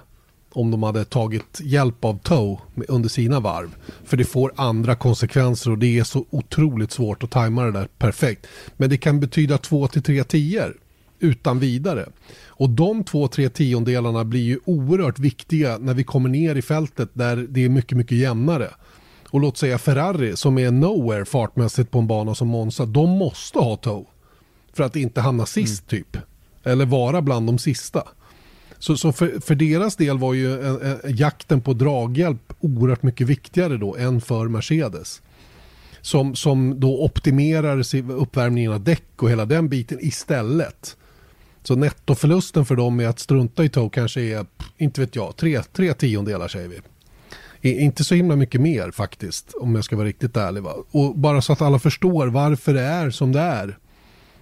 [0.52, 3.76] om de hade tagit hjälp av tow under sina varv.
[4.04, 7.88] För det får andra konsekvenser och det är så otroligt svårt att tajma det där
[7.98, 8.46] perfekt.
[8.76, 10.76] Men det kan betyda två till tre tior
[11.18, 12.06] utan vidare.
[12.46, 17.10] Och de två, tre tiondelarna blir ju oerhört viktiga när vi kommer ner i fältet
[17.12, 18.68] där det är mycket, mycket jämnare.
[19.30, 23.58] Och låt säga Ferrari som är nowhere fartmässigt på en bana som Monza, de måste
[23.58, 24.06] ha tow.
[24.72, 26.04] För att inte hamna sist mm.
[26.04, 26.22] typ.
[26.64, 28.02] Eller vara bland de sista.
[28.78, 33.26] Så, så för, för, deras del var ju en, en, jakten på draghjälp oerhört mycket
[33.26, 35.22] viktigare då än för Mercedes.
[36.00, 40.96] Som, som då optimerar uppvärmningen av däck och hela den biten istället.
[41.62, 45.62] Så nettoförlusten för dem med att strunta i tow kanske är, inte vet jag, tre,
[45.62, 46.80] tre tiondelar säger vi.
[47.62, 50.62] Inte så himla mycket mer faktiskt, om jag ska vara riktigt ärlig.
[50.62, 50.74] Va?
[50.90, 53.78] Och bara så att alla förstår varför det är som det är.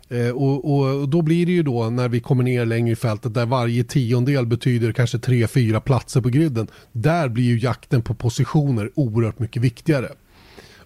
[0.09, 3.35] Eh, och, och, då blir det ju då när vi kommer ner längre i fältet
[3.35, 6.69] där varje tiondel betyder kanske tre, fyra platser på griden.
[6.92, 10.09] Där blir ju jakten på positioner oerhört mycket viktigare.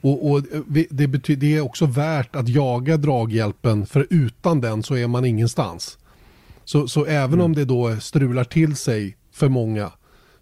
[0.00, 0.42] Och, och
[0.90, 5.24] det, betyder, det är också värt att jaga draghjälpen för utan den så är man
[5.24, 5.98] ingenstans.
[6.64, 7.44] Så, så även mm.
[7.44, 9.92] om det då strular till sig för många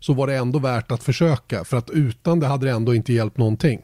[0.00, 3.12] så var det ändå värt att försöka för att utan det hade det ändå inte
[3.12, 3.80] hjälpt någonting.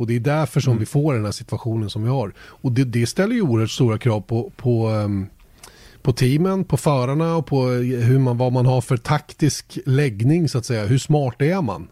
[0.00, 0.80] Och det är därför som mm.
[0.80, 2.32] vi får den här situationen som vi har.
[2.38, 5.26] Och det, det ställer ju oerhört stora krav på, på, um,
[6.02, 10.58] på teamen, på förarna och på hur man, vad man har för taktisk läggning så
[10.58, 10.86] att säga.
[10.86, 11.88] Hur smart är man?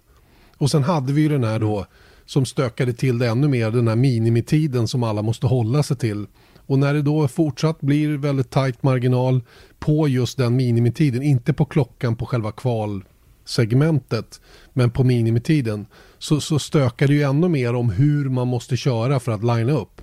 [0.56, 1.86] Och sen hade vi ju den här då
[2.26, 6.26] som stökade till det ännu mer, den här minimitiden som alla måste hålla sig till.
[6.56, 9.40] Och när det då fortsatt blir väldigt tajt marginal
[9.78, 14.40] på just den minimitiden, inte på klockan på själva kvalsegmentet,
[14.72, 15.86] men på minimitiden,
[16.18, 19.76] så, så stökar det ju ännu mer om hur man måste köra för att linea
[19.76, 20.00] upp.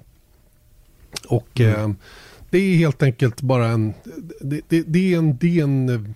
[1.28, 1.92] Och mm.
[1.92, 1.96] eh,
[2.50, 3.94] det är helt enkelt bara en,
[4.42, 6.16] det, det, det, är en, det är en,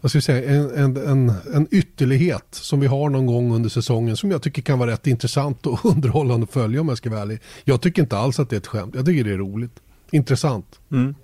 [0.00, 3.68] vad ska jag säga, en, en, en, en ytterlighet som vi har någon gång under
[3.68, 7.10] säsongen som jag tycker kan vara rätt intressant och underhållande att följa om jag ska
[7.10, 7.40] vara ärlig.
[7.64, 9.80] Jag tycker inte alls att det är ett skämt, jag tycker det är roligt.
[10.10, 10.80] Intressant.
[10.92, 11.14] Mm.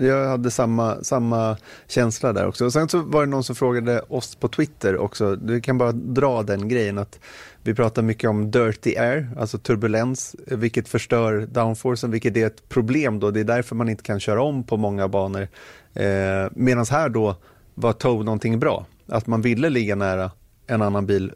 [0.00, 1.56] Jag hade samma, samma
[1.88, 2.64] känsla där också.
[2.64, 5.36] Och sen så var det någon som frågade oss på Twitter också.
[5.36, 7.18] Du kan bara dra den grejen att
[7.62, 13.20] vi pratar mycket om dirty air, alltså turbulens, vilket förstör downforcen, vilket är ett problem
[13.20, 13.30] då.
[13.30, 15.48] Det är därför man inte kan köra om på många banor.
[15.94, 17.36] Eh, Medan här då
[17.74, 18.86] var tow någonting bra.
[19.06, 20.30] Att man ville ligga nära
[20.66, 21.32] en annan bil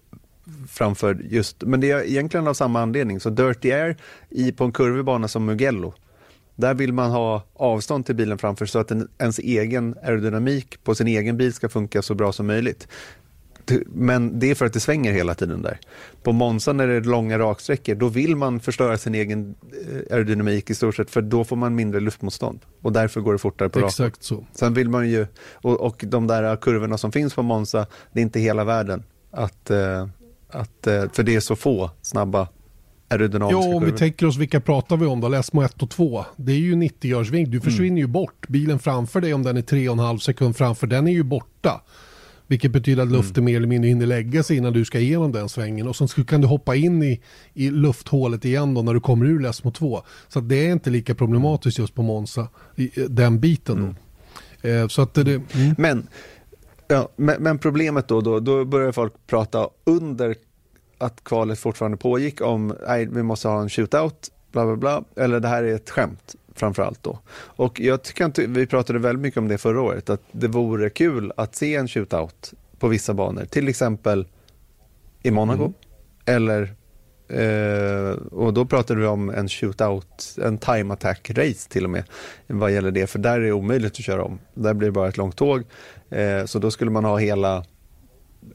[0.68, 3.20] framför just, men det är egentligen av samma anledning.
[3.20, 3.96] Så dirty air
[4.28, 5.94] i, på en kurvig bana som Mugello,
[6.56, 10.94] där vill man ha avstånd till bilen framför så att en, ens egen aerodynamik på
[10.94, 12.88] sin egen bil ska funka så bra som möjligt.
[13.86, 15.78] Men det är för att det svänger hela tiden där.
[16.22, 19.54] På Monza när det är långa raksträckor, då vill man förstöra sin egen
[19.88, 22.60] eh, aerodynamik i stort sett, för då får man mindre luftmotstånd.
[22.82, 24.16] Och därför går det fortare på Exakt rakan.
[24.20, 24.46] så.
[24.52, 28.22] Sen vill man ju, och, och de där kurvorna som finns på Monza, det är
[28.22, 29.02] inte hela världen.
[29.30, 30.08] Att, eh,
[30.48, 32.48] att, eh, för det är så få snabba
[33.08, 35.28] aerodynamiska Ja, om vi tänker oss vilka pratar vi om då?
[35.28, 36.24] Läsmo 1 och 2.
[36.36, 37.46] Det är ju 90-görsving.
[37.46, 38.48] Du försvinner ju bort.
[38.48, 41.80] Bilen framför dig om den är 3,5 sekund framför, den är ju borta.
[42.48, 45.48] Vilket betyder att luften mer eller mindre hinner lägga sig innan du ska igenom den
[45.48, 45.88] svängen.
[45.88, 47.20] Och sen kan du hoppa in i,
[47.54, 50.02] i lufthålet igen då när du kommer ur Läsmo 2.
[50.28, 53.94] Så det är inte lika problematiskt just på Monza, i, den biten
[54.62, 54.68] då.
[54.68, 55.74] Eh, så att det, det mm.
[55.78, 56.06] Men,
[56.88, 60.34] ja, men, men problemet då, då, då börjar folk prata under
[60.98, 65.40] att kvalet fortfarande pågick om nej, vi måste ha en shootout, bla bla bla, eller
[65.40, 67.18] det här är ett skämt framför allt då.
[67.36, 70.90] Och jag tycker inte, vi pratade väldigt mycket om det förra året, att det vore
[70.90, 74.26] kul att se en shootout på vissa banor, till exempel
[75.22, 75.72] i Monaco,
[76.24, 76.74] eller
[77.28, 82.04] eh, och då pratade vi om en shootout, en time attack race till och med,
[82.46, 84.38] vad gäller det, för där är det omöjligt att köra om.
[84.54, 85.62] Där blir det bara ett långt tåg,
[86.10, 87.64] eh, så då skulle man ha hela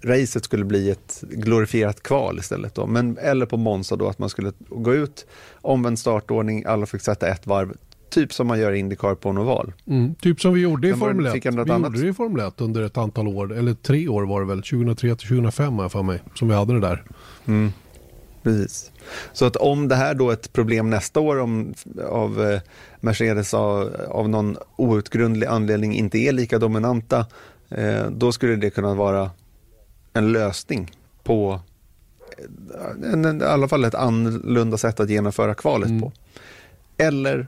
[0.02, 2.76] racet skulle bli ett glorifierat kval istället.
[2.76, 2.88] Då.
[2.88, 5.26] Men, eller på Monza då, att man skulle gå ut,
[5.62, 7.74] omvänd startordning, alla fick sätta ett varv.
[8.10, 9.74] Typ som man gör i Indycar på en oval.
[9.88, 11.34] Mm, typ som vi gjorde i Formel 1.
[11.34, 11.92] fick jag något Vi annat?
[11.92, 14.62] gjorde det i Formel 1 under ett antal år, eller tre år var det väl,
[14.62, 17.04] 2003 till 2005 har jag för mig, som vi hade det där.
[18.44, 18.92] Precis.
[19.34, 21.74] Så att om det här då är ett problem nästa år om,
[22.10, 22.62] av eh,
[23.00, 27.26] Mercedes av, av någon outgrundlig anledning inte är lika dominanta,
[27.70, 29.30] eh, då skulle det kunna vara
[30.14, 30.92] en lösning
[31.24, 31.60] på
[33.04, 36.12] en, en, i alla fall ett annorlunda sätt att genomföra kvalet på.
[36.98, 37.48] Eller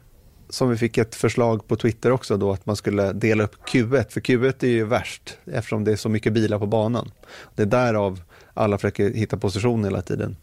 [0.49, 4.09] som vi fick ett förslag på Twitter också då att man skulle dela upp Q1,
[4.09, 7.11] för Q1 är ju värst eftersom det är så mycket bilar på banan.
[7.55, 8.21] Det är därav
[8.53, 10.35] alla försöker hitta position hela tiden.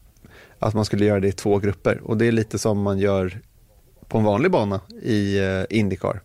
[0.58, 3.40] Att man skulle göra det i två grupper och det är lite som man gör
[4.08, 6.20] på en vanlig bana i eh, Indycar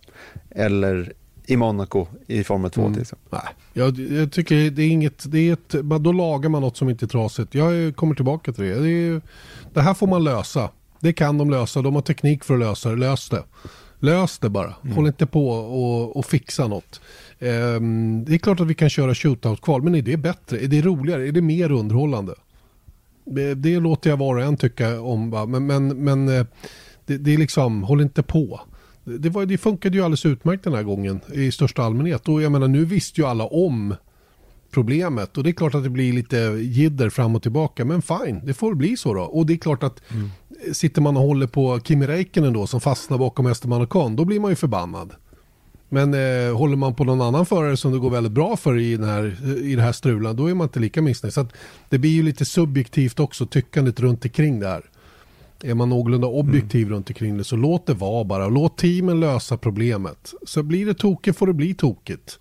[0.49, 1.13] eller
[1.47, 3.39] i Monaco i Formel 2 till exempel.
[3.43, 5.69] Nej, jag, jag tycker det är inget, det är ett,
[6.01, 7.55] då lagar man något som inte är trasigt.
[7.55, 8.79] Jag kommer tillbaka till det.
[8.79, 9.21] Det, är,
[9.73, 10.69] det här får man lösa.
[10.99, 12.95] Det kan de lösa, de har teknik för att lösa det.
[12.95, 13.43] Lös det.
[13.99, 14.73] Lös det bara.
[14.95, 17.01] Håll inte på och, och fixa något.
[17.39, 20.63] Ehm, det är klart att vi kan köra shootout-kval, men är det bättre?
[20.63, 21.27] Är det roligare?
[21.27, 22.35] Är det mer underhållande?
[23.25, 25.45] Det, det låter jag var och en tycka om, va?
[25.45, 26.45] men, men, men eh,
[27.05, 28.61] det, det är liksom, håll inte på.
[29.05, 32.27] Det, var, det funkade ju alldeles utmärkt den här gången i största allmänhet.
[32.27, 33.95] Och jag menar, nu visste ju alla om
[34.71, 35.37] problemet.
[35.37, 37.85] Och det är klart att det blir lite jidder fram och tillbaka.
[37.85, 39.21] Men fine, det får bli så då.
[39.21, 40.01] Och det är klart att
[40.73, 44.51] sitter man och håller på Kimi Räikkönen då som fastnar bakom Ocon, då blir man
[44.51, 45.13] ju förbannad.
[45.89, 48.97] Men eh, håller man på någon annan förare som det går väldigt bra för i,
[48.97, 51.33] den här, i det här strulan, då är man inte lika missnöjd.
[51.33, 51.47] Så
[51.89, 54.83] det blir ju lite subjektivt också, tyckandet runt omkring det här.
[55.65, 58.47] Är man någorlunda objektiv runt omkring det så låt det vara bara.
[58.47, 60.33] Låt teamen lösa problemet.
[60.45, 62.39] Så blir det tokigt får det bli tokigt.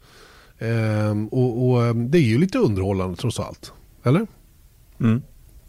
[0.59, 3.73] Ehm, och, och ehm, det är ju lite underhållande trots allt.
[4.03, 4.27] Eller?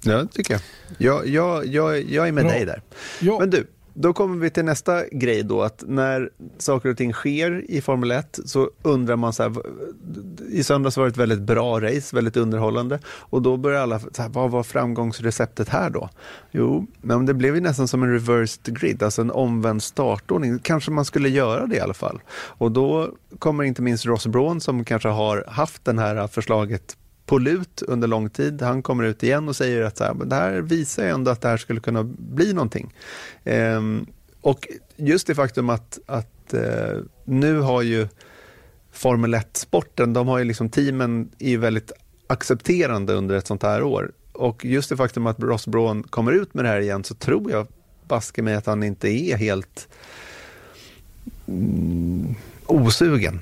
[0.03, 0.61] Ja, det tycker jag.
[0.97, 2.53] Jag, jag, jag, jag är med Bra.
[2.53, 2.81] dig där.
[3.21, 3.39] Ja.
[3.39, 7.71] Men du, då kommer vi till nästa grej då, att när saker och ting sker
[7.71, 9.53] i Formel 1 så undrar man så här,
[10.49, 14.21] i söndags var det ett väldigt bra race, väldigt underhållande och då börjar alla, så
[14.21, 16.09] här, vad var framgångsreceptet här då?
[16.51, 20.59] Jo, men det blev ju nästan som en reversed grid, alltså en omvänd startordning.
[20.59, 22.21] Kanske man skulle göra det i alla fall.
[22.31, 27.37] Och då kommer inte minst Ross Braun som kanske har haft det här förslaget på
[27.37, 28.61] lut under lång tid.
[28.61, 31.41] Han kommer ut igen och säger att så här, det här visar ju ändå att
[31.41, 32.93] det här skulle kunna bli någonting.
[33.43, 34.05] Ehm,
[34.41, 38.07] och just det faktum att, att eh, nu har ju
[38.91, 41.91] Formel 1-sporten, de har ju liksom teamen är ju väldigt
[42.27, 44.11] accepterande under ett sånt här år.
[44.31, 47.51] Och just det faktum att Ross Braun kommer ut med det här igen så tror
[47.51, 47.67] jag
[48.07, 49.87] baske mig att han inte är helt
[51.47, 52.35] mm,
[52.65, 53.39] osugen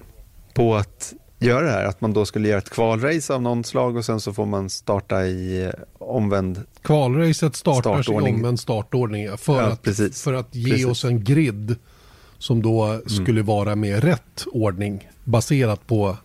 [0.54, 1.86] på att göra det här.
[1.86, 4.70] Att man då skulle göra ett kvalrace av någon slag och sen så får man
[4.70, 8.34] starta i omvänd Kvalracet startar Startordning.
[8.36, 10.24] i omvänd startordning för, Ja, att, precis.
[10.24, 10.80] för att ge Precis.
[10.84, 10.92] Mm.
[10.92, 11.76] oss en grid
[12.38, 16.18] som då skulle vara med rätt ordning baserat på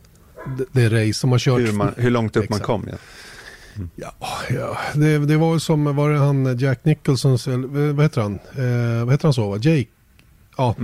[0.72, 1.60] det, race som har kört.
[1.60, 2.66] hur, man, hur långt upp man Exakt.
[2.66, 2.88] kom.
[2.90, 2.96] Ja.
[3.96, 4.14] Ja,
[4.50, 4.78] ja.
[4.94, 8.34] Det, det var som, var det han Jack Nicholsons, eller vad heter han?
[8.34, 9.56] Eh, vad heter han så?
[9.56, 9.86] Jake?
[10.56, 10.74] Ja,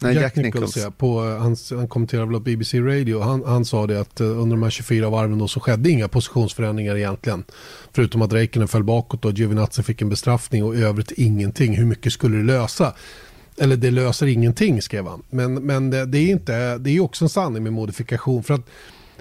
[0.00, 0.76] Nej, Jack, Jack Nichols, Nicholls.
[0.76, 3.20] ja, på, eh, han, han kommenterade väl BBC Radio.
[3.20, 6.08] Han, han sa det att eh, under de här 24 varven då så skedde inga
[6.08, 7.44] positionsförändringar egentligen.
[7.92, 11.76] Förutom att Räikkönen föll bakåt och Giovinazzi fick en bestraffning och i övrigt ingenting.
[11.76, 12.94] Hur mycket skulle det lösa?
[13.60, 15.22] Eller det löser ingenting skrev han.
[15.30, 18.42] Men, men det, det är inte, det är också en sanning med modifikation.
[18.42, 18.66] För att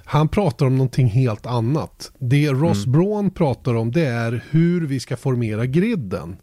[0.04, 2.12] Han pratar om någonting helt annat.
[2.20, 2.92] Det Ross mm.
[2.92, 6.38] Braun pratar om det är hur vi ska formera griden.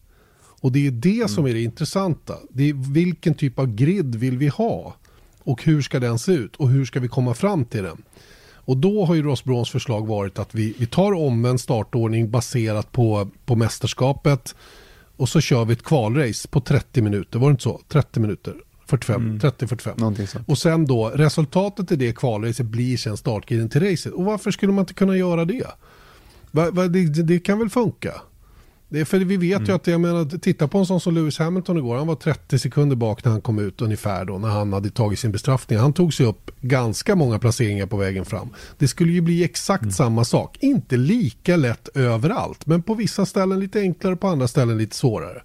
[0.65, 1.29] Och det är det mm.
[1.29, 2.35] som är det intressanta.
[2.51, 4.95] Det är vilken typ av grid vill vi ha?
[5.43, 6.57] Och hur ska den se ut?
[6.57, 8.03] Och hur ska vi komma fram till den?
[8.55, 12.93] Och då har ju Ross Brons förslag varit att vi, vi tar omvänd startordning baserat
[12.93, 14.55] på, på mästerskapet.
[15.17, 17.81] Och så kör vi ett kvalrace på 30 minuter, var det inte så?
[17.89, 18.55] 30 minuter.
[18.87, 19.39] 45, mm.
[19.39, 20.45] 30-45.
[20.47, 24.13] Och sen då, resultatet i det kvalracet blir sen startgriden till racet.
[24.13, 25.67] Och varför skulle man inte kunna göra det?
[26.51, 28.13] Va, va, det, det kan väl funka?
[28.95, 29.69] Det är för vi vet mm.
[29.69, 31.97] ju att, jag menar, titta på en sån som Lewis Hamilton igår.
[31.97, 35.19] Han var 30 sekunder bak när han kom ut ungefär då, när han hade tagit
[35.19, 35.79] sin bestraffning.
[35.79, 38.49] Han tog sig upp ganska många placeringar på vägen fram.
[38.79, 39.93] Det skulle ju bli exakt mm.
[39.93, 40.57] samma sak.
[40.61, 45.43] Inte lika lätt överallt, men på vissa ställen lite enklare, på andra ställen lite svårare.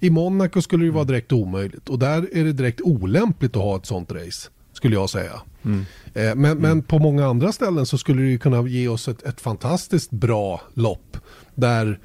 [0.00, 1.12] I Monaco skulle det vara mm.
[1.12, 5.10] direkt omöjligt och där är det direkt olämpligt att ha ett sånt race, skulle jag
[5.10, 5.40] säga.
[5.64, 5.84] Mm.
[6.14, 6.82] Eh, men, men mm.
[6.82, 11.16] på många andra ställen så skulle det kunna ge oss ett, ett fantastiskt bra lopp
[11.54, 11.98] där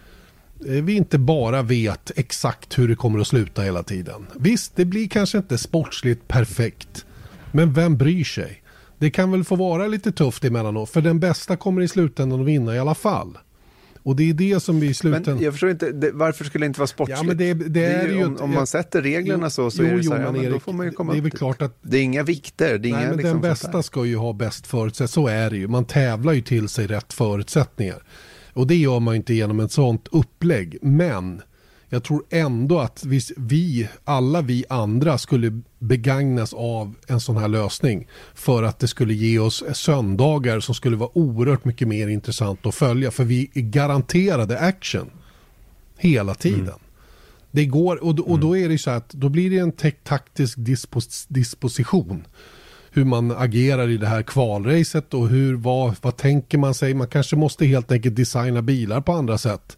[0.60, 4.28] vi inte bara vet exakt hur det kommer att sluta hela tiden.
[4.36, 7.06] Visst, det blir kanske inte sportsligt perfekt.
[7.52, 8.62] Men vem bryr sig?
[8.98, 12.48] Det kan väl få vara lite tufft emellanåt, för den bästa kommer i slutändan att
[12.48, 13.38] vinna i alla fall.
[14.06, 15.36] Och det är det som vi i slutändan...
[15.36, 17.20] Men jag förstår inte, det, varför skulle det inte vara sportsligt?
[17.20, 19.90] Ja, men det, det, det är, ju, om, om, man sätter reglerna så, så jo,
[19.90, 21.62] är det så här, jo, ja, då får man ju komma det är väl klart
[21.62, 21.78] att...
[21.82, 24.34] Det är inga vikter, det är nej, inga men liksom Den bästa ska ju ha
[24.34, 25.68] bäst förutsättningar, så är det ju.
[25.68, 28.04] Man tävlar ju till sig rätt förutsättningar.
[28.56, 30.78] Och det gör man inte genom ett sånt upplägg.
[30.82, 31.42] Men
[31.90, 33.06] jag tror ändå att
[33.38, 38.08] vi, alla vi andra skulle begagnas av en sån här lösning.
[38.34, 42.76] För att det skulle ge oss söndagar som skulle vara oerhört mycket mer intressant att
[42.76, 43.12] följa.
[43.12, 45.10] För vi är garanterade action
[45.98, 46.62] hela tiden.
[46.62, 46.80] Mm.
[47.52, 51.26] Det går, och, och då är det så att då blir det en taktisk dispos,
[51.28, 52.24] disposition
[52.96, 56.94] hur man agerar i det här kvalracet och hur, vad, vad tänker man sig?
[56.94, 59.78] Man kanske måste helt enkelt designa bilar på andra sätt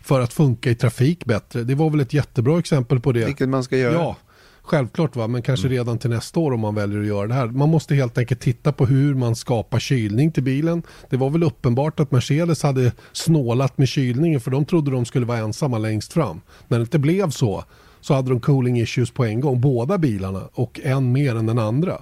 [0.00, 1.64] för att funka i trafik bättre.
[1.64, 3.24] Det var väl ett jättebra exempel på det.
[3.26, 3.92] Vilket man ska göra.
[3.92, 4.16] Ja,
[4.62, 5.78] självklart va, men kanske mm.
[5.78, 7.46] redan till nästa år om man väljer att göra det här.
[7.46, 10.82] Man måste helt enkelt titta på hur man skapar kylning till bilen.
[11.10, 15.26] Det var väl uppenbart att Mercedes hade snålat med kylningen för de trodde de skulle
[15.26, 16.40] vara ensamma längst fram.
[16.68, 17.64] När det inte blev så
[18.04, 21.58] så hade de cooling issues på en gång, båda bilarna och en mer än den
[21.58, 22.00] andra.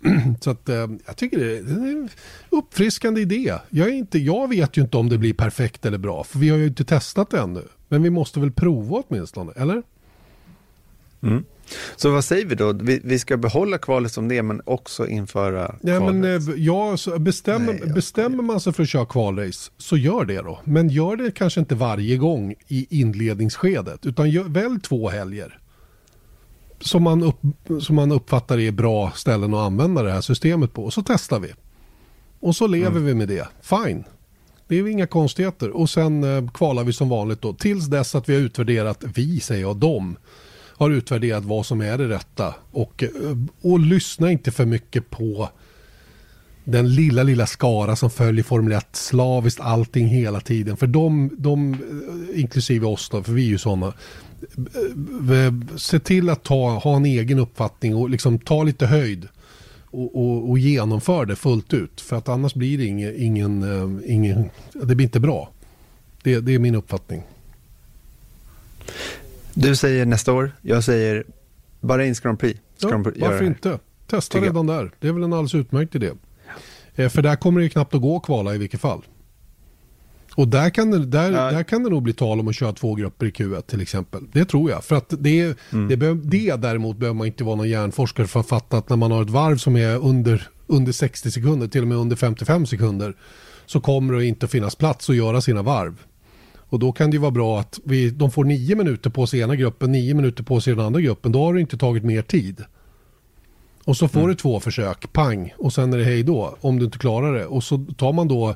[0.40, 2.08] Så att, eh, jag tycker det är en
[2.50, 3.54] uppfriskande idé.
[3.70, 6.48] Jag, är inte, jag vet ju inte om det blir perfekt eller bra, för vi
[6.48, 7.62] har ju inte testat det ännu.
[7.88, 9.82] Men vi måste väl prova åtminstone, eller?
[11.22, 11.44] Mm.
[11.96, 12.72] Så vad säger vi då?
[12.72, 17.18] Vi, vi, ska behålla kvalet som det men också införa ja, men, eh, ja, så
[17.18, 20.60] bestämmer, Nej, bestämmer man sig för att köra kvalrace, så gör det då.
[20.64, 25.58] Men gör det kanske inte varje gång i inledningsskedet, utan gör, välj två helger
[26.82, 27.40] som man, upp,
[27.80, 30.84] som man uppfattar är bra ställen att använda det här systemet på.
[30.84, 31.52] Och så testar vi.
[32.40, 33.04] Och så lever mm.
[33.04, 33.48] vi med det.
[33.62, 34.04] Fine.
[34.68, 35.70] Det är inga konstigheter.
[35.70, 37.52] Och sen eh, kvalar vi som vanligt då.
[37.52, 40.16] Tills dess att vi har utvärderat, vi säger jag, dem
[40.76, 42.54] har utvärderat vad som är det rätta.
[42.70, 43.10] Och, eh,
[43.62, 45.48] och lyssna inte för mycket på
[46.64, 50.76] den lilla, lilla skara som följer Formel 1 slaviskt allting hela tiden.
[50.76, 53.92] För de, de eh, inklusive oss då, för vi är ju sådana,
[55.76, 59.28] se till att ta, ha en egen uppfattning och liksom ta lite höjd
[59.84, 62.00] och, och, och genomför det fullt ut.
[62.00, 65.50] För att annars blir det ingen, ingen, eh, ingen det blir inte bra.
[66.22, 67.22] Det, det är min uppfattning.
[69.54, 71.24] Du säger nästa år, jag säger
[71.80, 72.60] Bahrains Grand Prix.
[72.78, 73.78] Ja, varför inte?
[74.06, 74.90] Testa redan där.
[75.00, 76.10] Det är väl en alldeles utmärkt idé.
[76.94, 79.02] Eh, för där kommer det knappt att gå att kvala i vilket fall.
[80.36, 81.50] Och där kan, det, där, ja.
[81.50, 84.22] där kan det nog bli tal om att köra två grupper i Q1 till exempel.
[84.32, 84.84] Det tror jag.
[84.84, 85.88] För att det, mm.
[85.88, 88.96] det, be, det däremot behöver man inte vara någon hjärnforskare för att fatta att när
[88.96, 92.66] man har ett varv som är under, under 60 sekunder, till och med under 55
[92.66, 93.14] sekunder,
[93.66, 95.94] så kommer det inte finnas plats att göra sina varv.
[96.54, 99.40] Och då kan det ju vara bra att vi, de får nio minuter på sig
[99.40, 101.32] i ena gruppen, nio minuter på sig i den andra gruppen.
[101.32, 102.64] Då har du inte tagit mer tid.
[103.84, 104.30] Och så får mm.
[104.30, 107.46] du två försök, pang, och sen är det hej då, om du inte klarar det.
[107.46, 108.54] Och så tar man då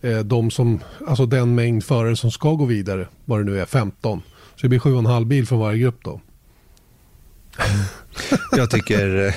[0.00, 3.66] eh, de som, alltså den mängd förare som ska gå vidare, vad det nu är,
[3.66, 4.22] 15.
[4.56, 6.20] Så det blir sju och en halv bil från varje grupp då.
[8.56, 9.34] jag tycker, eh,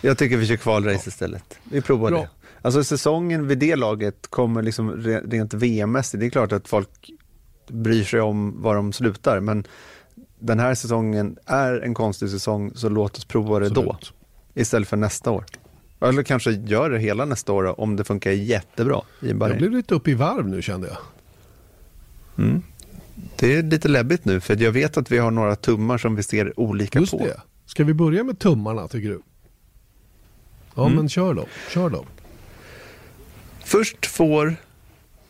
[0.00, 1.58] jag tycker vi kör kvalrace istället.
[1.64, 2.20] Vi provar Bra.
[2.20, 2.28] det.
[2.62, 4.96] Alltså säsongen vid det laget kommer liksom
[5.30, 7.10] rent VM-mässigt, det är klart att folk
[7.68, 9.64] bryr sig om var de slutar, men
[10.38, 13.88] den här säsongen är en konstig säsong, så låt oss prova det Absolut.
[13.88, 14.19] då.
[14.54, 15.44] Istället för nästa år.
[16.00, 19.52] Eller kanske gör det hela nästa år om det funkar jättebra i Bahrain.
[19.54, 20.96] Jag blev lite uppe i varv nu kände jag.
[22.44, 22.62] Mm.
[23.36, 26.22] Det är lite läbbigt nu, för jag vet att vi har några tummar som vi
[26.22, 27.18] ser olika Just på.
[27.18, 27.40] Det.
[27.66, 29.20] Ska vi börja med tummarna tycker du?
[30.74, 30.96] Ja, mm.
[30.96, 31.46] men kör då.
[31.68, 32.04] Kör då.
[33.64, 34.56] Först får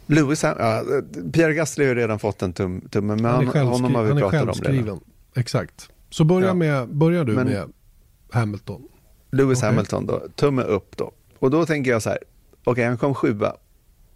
[0.06, 0.82] Lewis, ja,
[1.32, 4.20] Pierre Gasly har redan fått en tum, tumme, men Han är, han, honom har vi
[4.20, 5.00] pratat om redan.
[5.34, 5.88] Exakt.
[6.10, 6.54] Så börja, Ja.
[6.54, 7.72] med, börja du Men- med
[8.30, 8.82] Hamilton.
[9.30, 9.68] Lewis Okej.
[9.68, 11.12] Hamilton då, tumme upp då.
[11.38, 12.18] Och då tänker jag så här,
[12.64, 13.56] okej han kom sjua.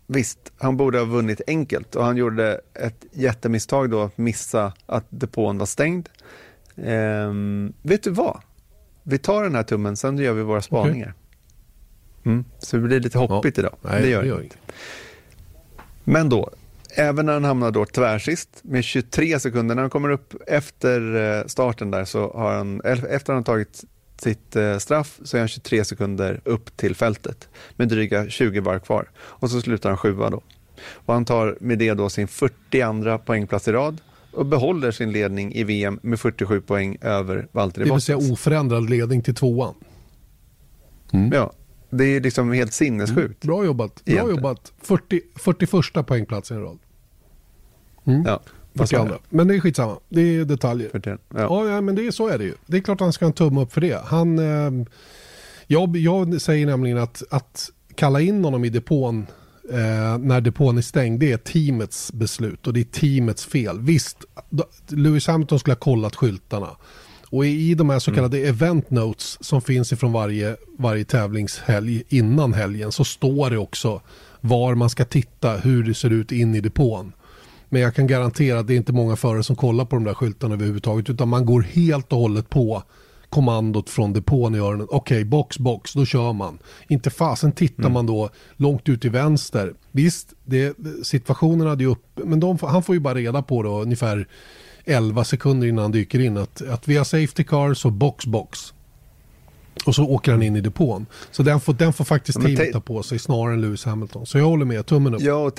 [0.06, 5.04] Visst, han borde ha vunnit enkelt och han gjorde ett jättemisstag då att missa att
[5.08, 6.08] depån var stängd.
[6.76, 8.40] Ehm, vet du vad?
[9.02, 11.14] Vi tar den här tummen, sen gör vi våra spaningar.
[12.24, 13.76] Mm, så det blir lite hoppigt idag.
[13.82, 14.56] Nej, det gör det gör inte.
[16.04, 16.50] Men då,
[16.96, 21.46] även när han hamnar då tvärsist med 23 sekunder, när han kommer upp efter eh,
[21.46, 23.84] starten där så har han, efter han tagit
[24.16, 28.78] sitt eh, straff så är han 23 sekunder upp till fältet med dryga 20 varv
[28.78, 29.10] kvar.
[29.16, 30.42] Och så slutar han sjua då.
[30.92, 34.00] Och han tar med det då sin 42 poängplats i rad
[34.32, 38.04] och behåller sin ledning i VM med 47 poäng över Valtteri Det vill Bottas.
[38.04, 39.74] säga oförändrad ledning till tvåan.
[41.32, 41.52] Ja,
[41.90, 43.44] det är liksom helt sinnessjukt.
[43.44, 44.04] Bra jobbat.
[44.04, 44.36] Bra Egentligen.
[44.36, 44.72] jobbat.
[44.82, 46.78] 40, 41 poängplatsen i rad.
[48.04, 48.96] Ja, vad sa 42.
[48.96, 49.18] jag?
[49.28, 49.96] Men det är skitsamma.
[50.08, 50.88] Det är detaljer.
[50.92, 51.20] 41.
[51.34, 51.80] Ja, Ja.
[51.80, 52.54] men det är, så är det ju.
[52.66, 54.00] Det är klart att han ska ha en tumme upp för det.
[54.04, 54.86] Han, eh,
[55.66, 59.26] jag, jag säger nämligen att, att kalla in honom i depån
[59.70, 63.80] eh, när depån är stängd, det är teamets beslut och det är teamets fel.
[63.80, 64.18] Visst,
[64.88, 66.70] Lewis Hamilton skulle ha kollat skyltarna.
[67.30, 72.52] Och i de här så kallade event notes som finns ifrån varje, varje tävlingshelg innan
[72.54, 74.00] helgen så står det också
[74.40, 77.12] var man ska titta, hur det ser ut in i depån.
[77.74, 80.14] Men jag kan garantera att det är inte många förare som kollar på de där
[80.14, 82.82] skyltarna överhuvudtaget utan man går helt och hållet på
[83.28, 84.86] kommandot från depån i öronen.
[84.90, 86.58] Okej, box, box, då kör man.
[86.88, 89.74] Inte fasen tittar man då långt ut till vänster.
[89.92, 93.82] Visst, det, situationen hade ju upp, men de, han får ju bara reda på då
[93.82, 94.28] ungefär
[94.84, 98.74] 11 sekunder innan han dyker in att, att vi har safety car så box, box.
[99.86, 101.06] Och så åker han in i depån.
[101.30, 104.26] Så den får, den får faktiskt Ja, te- ta på sig snarare än Lewis Hamilton.
[104.26, 105.22] Så jag håller med, tummen upp.
[105.22, 105.50] Ja,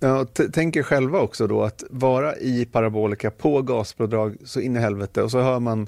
[0.00, 4.78] ja, tänk er själva också då att vara i parabolika på gaspådrag så in i
[4.78, 5.86] helvete och så hör man,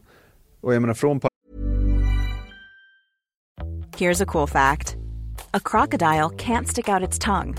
[0.61, 1.21] och jag menar från
[3.97, 4.97] Here's a cool fact
[5.53, 7.57] a crocodile can't stick out its tongue.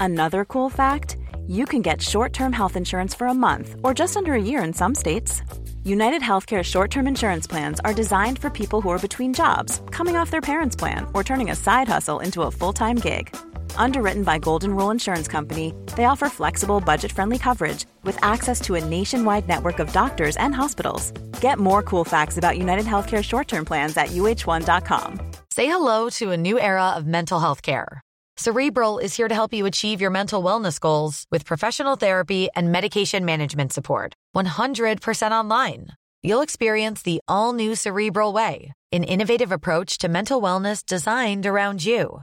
[0.00, 1.16] Another cool fact
[1.48, 4.64] you can get short term health insurance for a month or just under a year
[4.64, 5.42] in some states.
[5.84, 10.16] United Healthcare short term insurance plans are designed for people who are between jobs, coming
[10.16, 13.34] off their parents' plan, or turning a side hustle into a full time gig.
[13.76, 18.74] Underwritten by Golden Rule Insurance Company, they offer flexible, budget friendly coverage with access to
[18.74, 21.12] a nationwide network of doctors and hospitals.
[21.40, 25.20] Get more cool facts about United Healthcare short term plans at uh1.com.
[25.50, 28.00] Say hello to a new era of mental health care.
[28.36, 32.70] Cerebral is here to help you achieve your mental wellness goals with professional therapy and
[32.70, 34.14] medication management support.
[34.36, 35.88] 100% online.
[36.22, 41.84] You'll experience the all new Cerebral Way, an innovative approach to mental wellness designed around
[41.84, 42.22] you.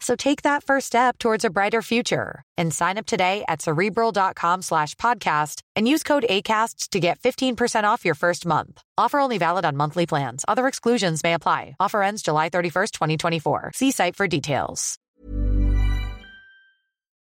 [0.00, 4.62] So take that first step towards a brighter future and sign up today at cerebral.com
[4.62, 8.80] slash podcast and use code ACAST to get 15% off your first month.
[8.96, 10.44] Offer only valid on monthly plans.
[10.48, 11.74] Other exclusions may apply.
[11.80, 13.72] Offer ends July 31st, 2024.
[13.74, 14.96] See site for details.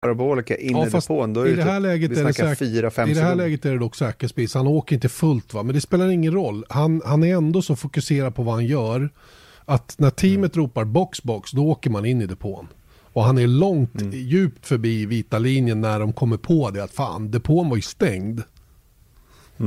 [0.04, 2.32] parabolika in Ja, depån, då är i det, det typ, här läget vi är det
[2.34, 3.34] säkert- 4-5 I det här sekunder.
[3.44, 4.54] läget är det dock säkerhetsspris.
[4.54, 6.64] Han åker inte fullt va, men det spelar ingen roll.
[6.68, 9.10] Han, han är ändå så fokuserad på vad han gör
[9.66, 10.64] att när teamet Mm.
[10.66, 12.68] ropar box box då åker man in i depån.
[13.12, 14.12] Och han är långt, Mm.
[14.12, 18.42] djupt förbi vita linjen när de kommer på det att fan, depån var ju stängd.
[19.56, 19.64] Ja,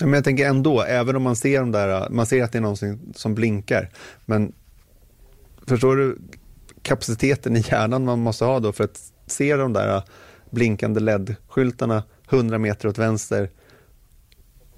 [0.00, 2.62] Men jag tänker ändå, även om man ser de där, man ser att det är
[2.62, 3.90] någonting som blinkar,
[4.24, 4.52] men
[5.66, 6.18] förstår du
[6.82, 10.02] kapaciteten i hjärnan man måste ha då för att se de där
[10.50, 13.50] blinkande LED-skyltarna 100 meter åt vänster,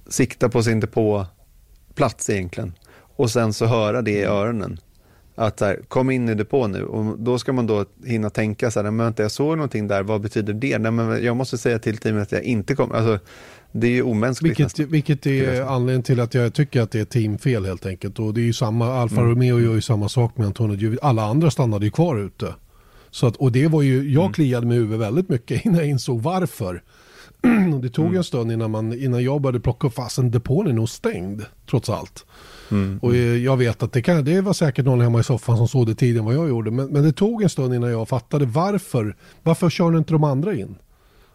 [0.09, 2.73] sikta på sin depåplats egentligen
[3.17, 4.81] och sen så höra det i öronen.
[5.35, 8.71] Att så här, kom in i depå nu och då ska man då hinna tänka
[8.71, 10.79] så här, men vänta jag såg någonting där, vad betyder det?
[10.79, 13.19] Nej, men jag måste säga till teamet att jag inte kommer, alltså
[13.73, 17.05] det är ju omänskligt Vilket, vilket är anledningen till att jag tycker att det är
[17.05, 18.19] teamfel helt enkelt.
[18.19, 20.99] Och det är ju samma, Alfa Romeo gör ju samma sak med Antonio.
[21.03, 22.55] Alla andra stannade ju kvar ute.
[23.11, 26.23] Så att, och det var ju, jag kliade mig huvudet väldigt mycket innan jag insåg
[26.23, 26.83] varför.
[27.75, 30.73] och det tog en stund innan, man, innan jag började plocka upp, fasen depån är
[30.73, 32.25] nog stängd trots allt.
[33.03, 35.69] Och eh, jag vet att det, kan, det var säkert någon hemma i soffan som
[35.69, 36.71] såg det tidigare än vad jag gjorde.
[36.71, 39.17] Men, men det tog en stund innan jag fattade varför.
[39.43, 40.77] Varför kör inte de andra in?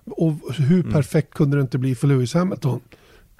[0.06, 2.80] Och hur perfekt kunde det inte bli för Lewis Hamilton?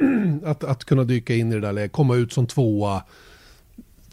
[0.46, 3.04] att, att kunna dyka in i det där läget, komma ut som tvåa,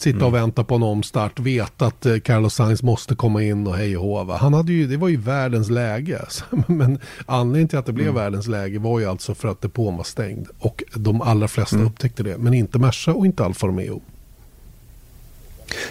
[0.01, 3.77] sitta och vänta på en omstart, veta att eh, Carlos Sainz måste komma in och
[3.77, 4.33] hej och hå.
[4.33, 6.27] Han hade ju, det var ju världens läge.
[6.67, 10.05] Men anledningen till att det blev världens läge var ju alltså för att depån var
[10.05, 10.47] stängd.
[10.59, 14.01] Och de allra flesta upptäckte det, men inte Merca och inte Alfa Romeo.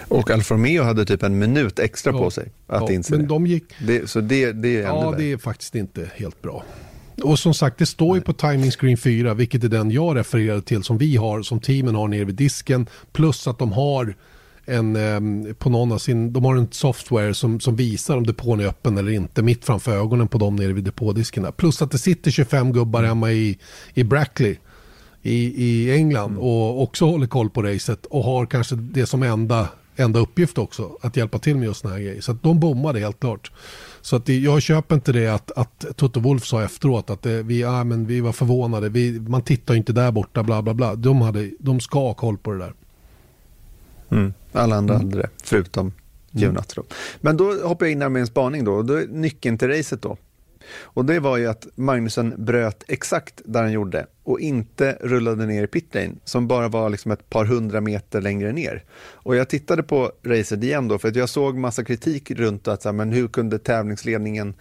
[0.08, 2.18] Och Alfa Romeo hade typ en minut extra Ja.
[2.20, 3.28] på sig att Ja, inse men det.
[3.28, 4.10] de gick, det.
[4.10, 6.64] Så det, det är Ja, det är faktiskt inte helt bra.
[7.24, 10.61] Och som sagt, det står ju på timing screen 4, vilket är den jag refererade
[10.61, 12.88] till som vi har, som teamen har nere vid disken.
[13.11, 14.15] Plus att de har
[14.65, 18.59] en, eh, på någon av sin, de har en software som, som visar om depån
[18.59, 21.43] är öppen eller inte, mitt framför ögonen på dem nere vid depådisken.
[21.43, 21.51] där.
[21.51, 23.57] Plus att det sitter 25 gubbar hemma i,
[23.93, 24.55] i Brackley
[25.22, 29.68] i, i England och också håller koll på racet och har kanske det som enda,
[29.98, 32.22] enda uppgift också, att hjälpa till med just sådana här grejer.
[32.22, 33.52] Så att de bommade helt klart.
[34.02, 37.43] Så att det, jag köper inte det att, att Toto Wolf sa efteråt att det,
[37.43, 40.74] vi, ja, men vi var förvånade, vi, man tittar ju inte där borta, bla bla
[40.74, 40.95] bla.
[40.95, 42.74] De, hade, de ska ha koll på det där.
[44.10, 44.34] Mm.
[44.52, 45.93] Alla andra hade det, förutom
[46.32, 46.68] Jonas.
[46.68, 46.84] Då.
[47.22, 48.74] Men då hoppar jag in här med en spaning då.
[48.74, 50.18] Och då är nyckeln till racet då.
[50.82, 55.64] Och det var ju att Magnusen bröt exakt där han gjorde och inte rullade ner
[55.64, 58.84] i pitlane som bara var liksom ett par hundra meter längre ner.
[59.00, 62.82] Och jag tittade på racet igen då för att jag såg massa kritik runt att
[62.82, 64.54] så här, men hur kunde tävlingsledningen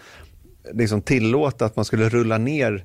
[0.73, 2.85] liksom tillåta att man skulle rulla ner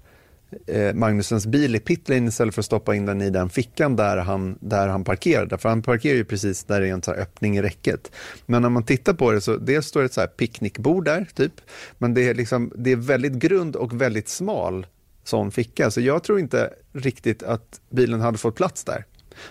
[0.68, 4.18] eh, Magnusens bil i pitlane istället för att stoppa in den i den fickan där
[4.18, 5.58] han, där han parkerade.
[5.58, 8.12] För han parkerar ju precis där det är en så här öppning i räcket.
[8.46, 11.28] Men när man tittar på det så dels står det ett så här picknickbord där,
[11.36, 11.54] typ.
[11.98, 14.86] Men det är, liksom, det är väldigt grund och väldigt smal
[15.24, 15.92] sån ficka.
[15.92, 19.06] Så jag tror inte riktigt att bilen hade fått plats där.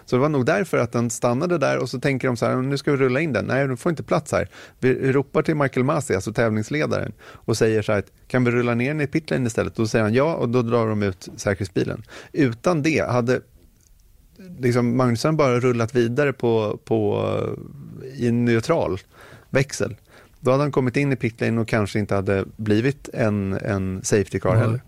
[0.05, 2.57] Så det var nog därför att den stannade där och så tänker de så här,
[2.57, 3.45] nu ska vi rulla in den.
[3.45, 4.49] Nej, den får inte plats här.
[4.79, 8.89] Vi ropar till Michael Masi, alltså tävlingsledaren, och säger så här, kan vi rulla ner
[8.89, 9.75] den i pitlane istället?
[9.75, 12.03] Då säger han ja och då drar de ut säkerhetsbilen.
[12.33, 13.41] Utan det hade
[14.59, 17.31] liksom Magnusson bara rullat vidare på, på,
[18.15, 18.99] i en neutral
[19.51, 19.97] växel.
[20.41, 24.41] Då hade han kommit in i pitlane och kanske inte hade blivit en, en safety
[24.41, 24.61] car Nej.
[24.61, 24.81] heller.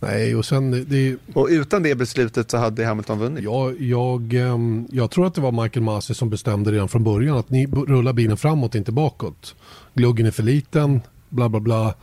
[0.00, 3.44] Nej, och sen det, Och utan det beslutet så hade Hamilton vunnit.
[3.44, 7.38] Jag, jag, ehm, jag tror att det var Michael Masi som bestämde redan från början
[7.38, 9.54] att ni rullar bilen framåt, inte bakåt.
[9.94, 11.94] Gluggen är för liten, bla bla bla.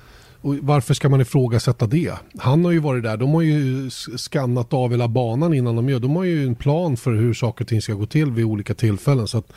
[0.41, 2.13] Och varför ska man ifrågasätta det?
[2.37, 5.99] Han har ju varit där, de har ju skannat av hela banan innan de gör.
[5.99, 8.73] De har ju en plan för hur saker och ting ska gå till vid olika
[8.73, 9.27] tillfällen.
[9.27, 9.53] Så att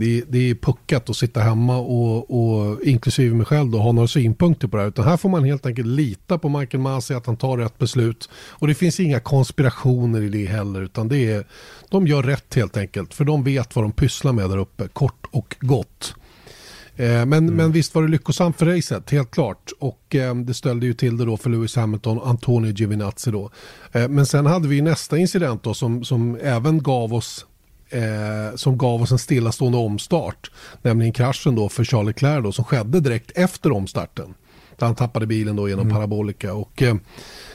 [0.00, 4.08] det, det är puckat att sitta hemma och, och inklusive mig själv då, ha några
[4.08, 4.88] synpunkter på det här.
[4.88, 8.28] Utan här får man helt enkelt lita på Michael Masi att han tar rätt beslut.
[8.34, 11.46] Och det finns inga konspirationer i det heller utan det är,
[11.90, 13.14] de gör rätt helt enkelt.
[13.14, 16.14] För de vet vad de pysslar med där uppe, kort och gott.
[16.96, 19.70] Eh, Men, men visst var det lyckosamt för racet, helt klart.
[19.78, 23.50] Och eh, det ställde ju till det då för Lewis Hamilton och Antonio Giovinazzi då.
[23.92, 27.46] Eh, men sen hade vi nästa incident då som, som även gav oss
[27.90, 30.50] eh, som gav oss en stillastående omstart.
[30.82, 34.34] Nämligen kraschen då för Charles Leclerc då som skedde direkt efter omstarten.
[34.76, 36.54] Där han tappade bilen då genom parabolika.
[36.54, 36.94] Och, eh,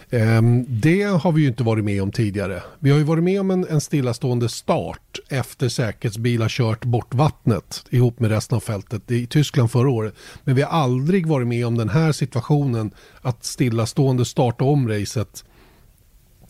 [0.10, 2.64] ehm, det har vi ju inte varit med om tidigare.
[2.80, 7.14] Vi har ju varit med om en, en stillastående start efter säkerhetsbil har kört bort
[7.14, 10.16] vattnet ihop med resten av fältet i Tyskland förra året.
[10.44, 15.44] Men vi har aldrig varit med om den här situationen att stillastående starta om racet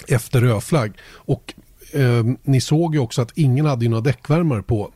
[0.08, 0.98] efter rödflagg.
[1.12, 1.54] Och
[1.92, 4.92] eh, ni såg ju också att ingen hade ju några däckvärmare på.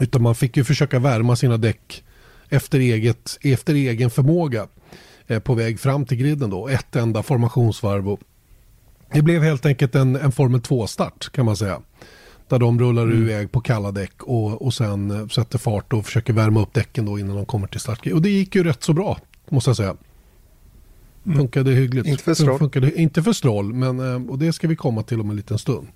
[0.00, 2.04] Utan man fick ju försöka värma sina däck
[2.48, 4.66] efter, eget, efter egen förmåga
[5.26, 6.68] eh, på väg fram till griden då.
[6.68, 8.08] Ett enda formationsvarv.
[8.08, 8.20] Och
[9.12, 11.80] det blev helt enkelt en, en Formel 2-start kan man säga.
[12.48, 16.32] Där de rullar iväg på kalla däck och, och sen eh, sätter fart och försöker
[16.32, 18.06] värma upp däcken då innan de kommer till start.
[18.06, 19.96] Och det gick ju rätt så bra måste jag säga.
[21.24, 22.06] Funkade hyggligt.
[22.06, 22.58] Inte för Stroll.
[22.58, 25.58] Funkade, inte för Stroll, men, eh, och det ska vi komma till om en liten
[25.58, 25.86] stund.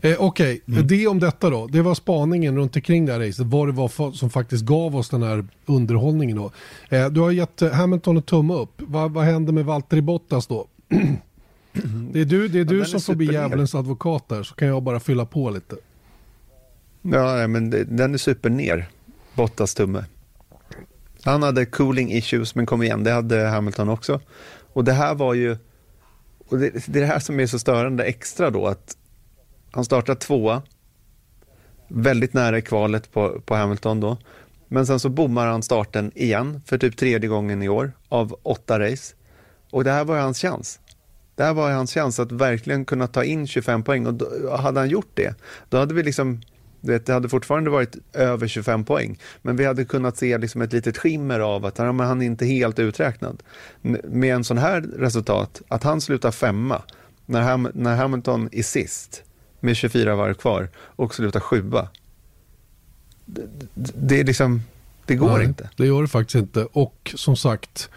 [0.00, 0.86] Eh, Okej, Mm.
[0.86, 1.66] det om detta då.
[1.66, 3.46] Det var spaningen runt omkring det här racet.
[3.46, 6.50] Vad det var som faktiskt gav oss den här underhållningen då.
[6.88, 8.72] Eh, du har gett eh, Hamilton en tumme upp.
[8.76, 10.66] Va, vad händer med Valtteri Bottas då?
[12.12, 14.54] det är du, det är du den som är får bli djävulens advokat där, så
[14.54, 15.76] kan jag bara fylla på lite.
[17.02, 18.88] Ja, nej, men det, den är super ner.
[19.34, 20.04] Bottas tumme.
[21.22, 24.20] Han hade cooling issues, men kom igen, det hade Hamilton också.
[24.74, 25.56] Och det här var ju,
[26.48, 28.96] och det, det är det här som är så störande extra då, att
[29.70, 30.62] han startar tvåa,
[31.88, 34.16] väldigt nära i kvalet på, på Hamilton då.
[34.68, 38.80] Men sen så bommar han starten igen för typ tredje gången i år av åtta
[38.80, 39.14] race.
[39.70, 40.80] Och det här var ju hans chans.
[41.34, 44.56] Det här var ju hans chans att verkligen kunna ta in 25 poäng och då,
[44.56, 45.34] hade han gjort det,
[45.68, 46.40] då hade vi liksom
[46.84, 50.62] du vet, det hade fortfarande varit över 25 poäng, men vi hade kunnat se liksom
[50.62, 53.42] ett litet skimmer av att han, han är inte helt uträknad.
[54.04, 56.82] Med en sån här resultat, att han slutar femma,
[57.26, 59.22] när, Ham när Hamilton är sist
[59.60, 61.88] med 24 varv kvar och slutar sjua.
[63.24, 63.42] Det,
[63.74, 64.62] det, det är liksom,
[65.06, 65.70] det går Nej, inte.
[65.76, 66.64] Det gör det faktiskt inte.
[66.64, 67.90] Och som sagt,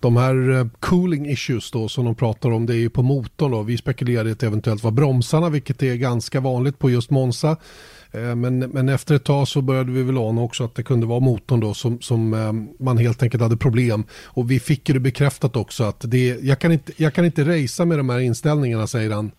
[0.00, 3.50] de här eh, cooling issues då som de pratar om, det är ju på motorn
[3.50, 3.62] då.
[3.62, 7.56] Vi spekulerade att det eventuellt var bromsarna, vilket är ganska vanligt på just Monza.
[8.12, 11.06] Eh, men, men efter ett tag så började vi väl ana också att det kunde
[11.06, 14.04] vara motorn då som, som eh, man helt enkelt hade problem.
[14.24, 17.44] Och vi fick ju det bekräftat också att det, jag, kan inte, jag kan inte
[17.44, 19.30] racea med de här inställningarna säger han.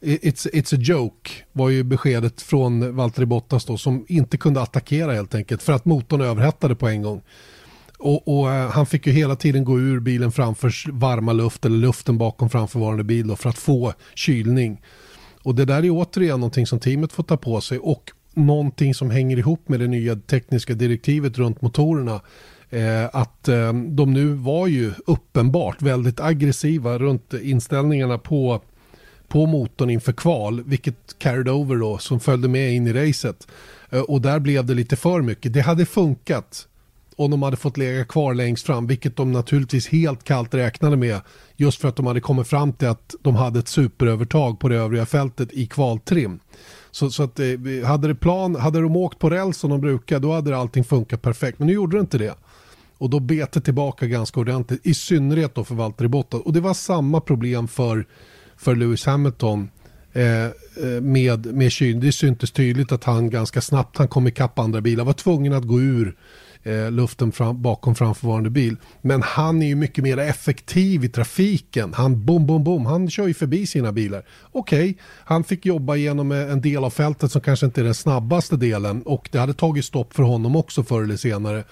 [0.00, 5.12] It's, it's a joke var ju beskedet från Valtteri Bottas då som inte kunde attackera
[5.12, 7.22] helt enkelt för att motorn överhettade på en gång.
[7.98, 11.76] Och, och eh, han fick ju hela tiden gå ur bilen framför varma luft eller
[11.76, 14.80] luften bakom framförvarande bil då, för att få kylning.
[15.44, 19.10] Och det där är återigen någonting som teamet får ta på sig och någonting som
[19.10, 22.20] hänger ihop med det nya tekniska direktivet runt motorerna.
[22.70, 28.60] Eh, att eh, de nu var ju uppenbart väldigt aggressiva runt inställningarna på,
[29.28, 33.46] på motorn inför kval, vilket carried over då, som följde med in i racet.
[33.90, 35.52] Eh, och där blev det lite för mycket.
[35.52, 36.68] Det hade funkat
[37.16, 41.20] om de hade fått lägga kvar längst fram, vilket de naturligtvis helt kallt räknade med,
[41.56, 44.76] just för att de hade kommit fram till att de hade ett superövertag på det
[44.76, 46.40] övriga fältet i kvaltrim.
[46.90, 47.46] Så, så att, eh,
[47.84, 51.22] hade, det plan, hade de åkt på räls som de brukar, då hade allting funkat
[51.22, 51.58] perfekt.
[51.58, 52.34] Men nu gjorde det inte det.
[52.98, 56.40] Och då bet det tillbaka ganska ordentligt, i synnerhet då för Valtteri Bottas.
[56.40, 58.06] Och det var samma problem för,
[58.56, 59.68] för Lewis Hamilton
[60.12, 60.50] eh, eh
[61.02, 62.00] med, med kylning.
[62.00, 65.64] Det syntes tydligt att han ganska snabbt han kom ikapp andra bilar, var tvungen att
[65.64, 66.16] gå ur
[66.64, 68.76] eh, luften fram, bakom framförvarande bil.
[69.02, 71.94] Men han är ju mycket mer effektiv i trafiken.
[71.94, 74.24] Han bom, bom, bom, han kör ju förbi sina bilar.
[74.52, 74.94] Okej, okay,
[75.24, 78.56] han fick jobba genom eh, en del av fältet som kanske inte är den snabbaste
[78.56, 81.64] delen och det hade tagit stopp för honom också förr eller senare.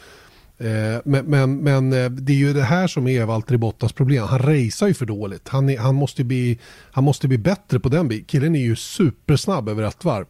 [0.63, 4.27] Eh, men, men, men, eh, det är ju det här som är Valtteri Bottas problem.
[4.27, 5.49] Han racear ju för dåligt.
[5.49, 6.59] Han, är, han, måste bli,
[6.93, 8.25] han måste bli bättre på den bilen.
[8.25, 10.27] Killen är ju supersnabb över ett varv.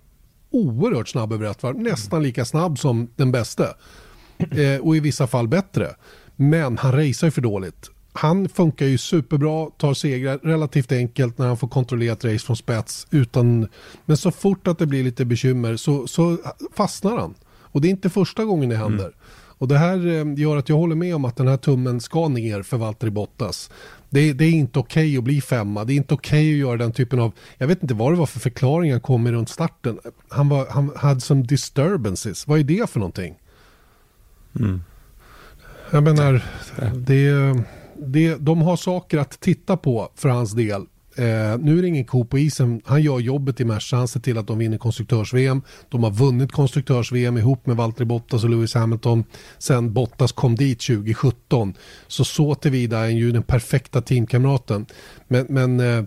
[0.51, 1.79] Oerhört snabb över ett varv.
[1.79, 3.65] Nästan lika snabb som den bästa
[4.39, 5.91] eh, och i vissa fall bättre.
[6.37, 7.91] Men han racear ju för dåligt.
[8.13, 12.57] Han funkar ju superbra, tar segrar relativt enkelt när han får kontrollera ett race från
[12.57, 13.07] spets.
[13.11, 13.69] Utan,
[14.05, 16.39] men så fort att det blir lite bekymmer så, så
[16.75, 17.35] fastnar han.
[17.45, 19.05] Och det är inte första gången det händer.
[19.05, 19.15] Mm.
[19.63, 22.29] Och det här eh, gör att jag håller med om att den här tummen ska
[22.29, 23.71] ner för Valtteri Bottas.
[24.11, 25.85] Det, det är inte okej okay att bli femma.
[25.85, 27.33] Det är inte okej okay att göra den typen av...
[27.59, 29.99] Jag vet inte vad det var för förklaring han kom med runt starten.
[30.29, 32.47] Han, var, han hade som disturbances.
[32.47, 33.35] Vad är det för någonting?
[34.61, 34.83] Mm.
[35.91, 36.45] Jag menar,
[36.95, 37.55] det,
[37.97, 40.87] det, de har saker att titta på för hans del.
[41.17, 42.81] Eh, nu är det ingen ko på isen.
[42.85, 43.97] Han gör jobbet i Merca.
[43.97, 45.63] Han ser till att de vinner konstruktörs-VM.
[45.89, 49.25] De har vunnit konstruktörs-VM ihop med Valtteri Bottas och Lewis Hamilton
[49.59, 51.75] sen Bottas kom dit 2017.
[52.07, 54.87] Så så tillvida är han ju den perfekta teamkamraten.
[55.29, 56.05] Men, men eh,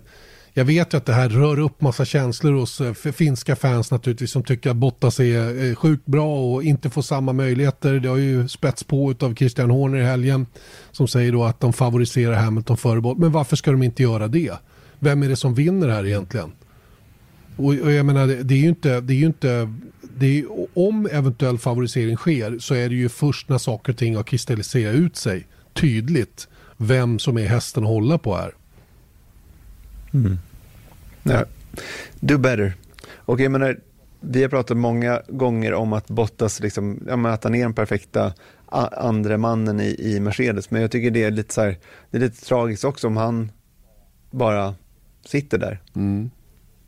[0.58, 4.30] jag vet ju att det här rör upp massa känslor hos eh, finska fans naturligtvis
[4.30, 8.00] som tycker att Bottas är eh, sjukt bra och inte får samma möjligheter.
[8.00, 10.46] Det har ju spets på av Christian Horner i helgen
[10.92, 13.20] som säger då att de favoriserar Hamilton före Bottas.
[13.20, 14.52] Men varför ska de inte göra det?
[14.98, 16.52] Vem är det som vinner här egentligen?
[17.56, 19.72] Och, och jag menar, det, det, är ju inte, det är ju inte
[20.18, 20.44] det är,
[20.74, 24.94] om eventuell favorisering sker så är det ju först när saker och ting har kristalliserat
[24.94, 28.52] ut sig tydligt vem som är hästen att hålla på här.
[30.14, 30.38] Mm.
[31.26, 31.44] Ja.
[32.20, 32.74] Do better.
[33.14, 33.80] Och jag menar,
[34.20, 38.32] vi har pratat många gånger om att Bottas, liksom, ja, att han är den perfekta
[38.92, 41.76] andra mannen i, i Mercedes, men jag tycker det är lite, så här,
[42.10, 43.52] det är lite tragiskt också om han
[44.30, 44.74] bara
[45.24, 45.82] sitter där.
[45.94, 46.30] Mm.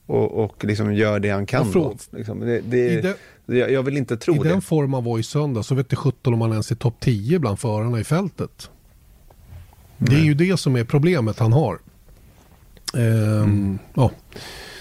[0.06, 1.72] Och, och liksom gör det han kan.
[1.72, 2.40] Då, liksom.
[2.40, 3.16] det, det,
[3.46, 4.48] det, jag vill inte tro I det.
[4.48, 6.96] den form han var i söndag så vet det 17 om han ens är topp
[7.00, 8.70] 10 bland förarna i fältet.
[9.98, 11.78] Det är ju det som är problemet han har.
[12.94, 13.78] Ehm, mm.
[13.94, 14.10] ja.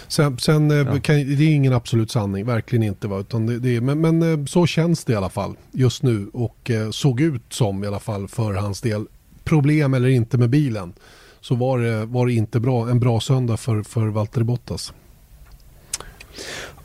[0.07, 0.99] Sen, sen eh, ja.
[0.99, 3.07] kan, det är ingen absolut sanning, verkligen inte.
[3.07, 3.19] Va?
[3.19, 6.71] Utan det, det, men, men eh, så känns det i alla fall just nu och
[6.71, 9.05] eh, såg ut som i alla fall för hans del.
[9.43, 10.93] Problem eller inte med bilen
[11.41, 14.93] så var det, var det inte bra, en bra söndag för, för Valtteri Bottas.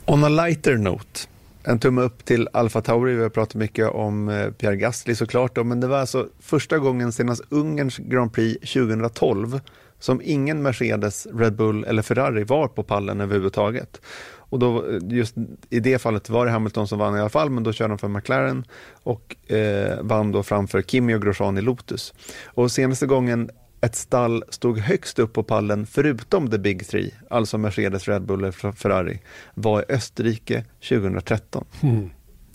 [0.05, 1.19] On a lighter note,
[1.63, 3.15] en tumme upp till Alfa Tauri.
[3.15, 7.11] Vi har pratat mycket om Pierre Gasly såklart, då, men det var alltså första gången
[7.11, 9.59] senast Ungerns Grand Prix 2012
[10.03, 14.01] som ingen Mercedes, Red Bull eller Ferrari var på pallen överhuvudtaget.
[14.35, 15.35] Och då, just
[15.69, 17.97] i det fallet var det Hamilton som vann i alla fall, men då körde de
[17.97, 18.65] för McLaren
[19.03, 22.13] och eh, vann då framför Kimi och Grosjean i Lotus.
[22.45, 23.49] Och senaste gången
[23.81, 28.45] ett stall stod högst upp på pallen, förutom the big three, alltså Mercedes, Red Bull
[28.45, 29.19] och Ferrari,
[29.53, 31.65] var i Österrike 2013.
[31.83, 32.09] Mm.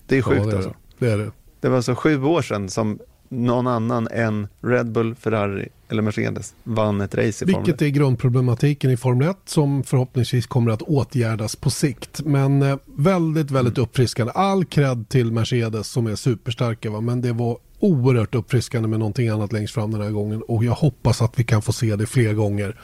[0.07, 0.75] Det är sjukt ja, det är alltså.
[0.99, 1.07] Det.
[1.07, 1.31] det är det.
[1.61, 6.55] Det var alltså sju år sedan som någon annan än Red Bull, Ferrari eller Mercedes
[6.64, 7.68] vann ett race i Formel 1.
[7.68, 12.20] Vilket är grundproblematiken i Formel 1 som förhoppningsvis kommer att åtgärdas på sikt.
[12.24, 13.85] Men eh, väldigt, väldigt mm.
[13.89, 14.33] uppfriskande.
[14.35, 16.91] All cred till Mercedes som är superstarka.
[16.91, 17.01] Va?
[17.01, 20.43] Men det var oerhört uppfriskande med någonting annat längst fram den här gången.
[20.43, 22.76] Och jag hoppas att vi kan få se det fler gånger.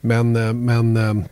[0.00, 1.24] Men, eh, men eh,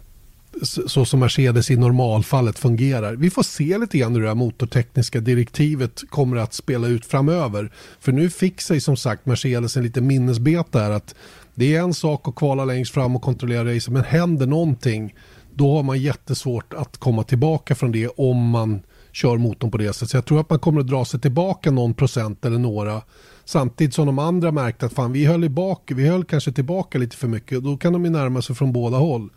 [0.62, 3.14] så som Mercedes i normalfallet fungerar.
[3.14, 7.72] Vi får se lite grann hur det här motortekniska direktivet kommer att spela ut framöver.
[8.01, 11.14] För nu fick sig som sagt Mercedes en liten minnesbeta här att
[11.55, 15.14] det är en sak att kvala längst fram och kontrollera racet men händer någonting
[15.55, 18.80] då har man jättesvårt att komma tillbaka från det om man
[19.12, 20.11] kör motorn på det sättet.
[20.11, 23.03] Så jag tror att man kommer att dra sig tillbaka någon procent eller några
[23.51, 26.98] Samtidigt som de andra märkte att fan vi höll, i bak, vi höll kanske tillbaka
[26.98, 27.64] lite för mycket.
[27.64, 29.30] Då kan de ju närma sig från båda håll.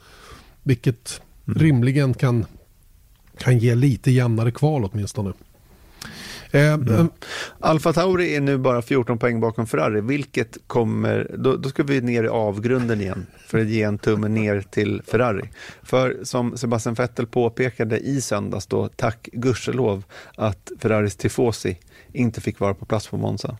[0.63, 1.59] Vilket mm.
[1.59, 2.45] rimligen kan,
[3.37, 5.33] kan ge lite jämnare kval åtminstone.
[6.53, 6.95] Eh, mm.
[6.95, 7.05] Eh,
[7.59, 12.01] Alfa Tauri är nu bara 14 poäng bakom Ferrari, vilket kommer, då, då, ska vi
[12.01, 15.49] ner i avgrunden igen för att ge en tumme ner till Ferrari.
[15.83, 20.03] För som Sebastian Vettel påpekade i söndags då, tack gudskelov
[20.35, 21.77] att Ferraris tifosi
[22.11, 23.57] inte fick vara på plats på Monza.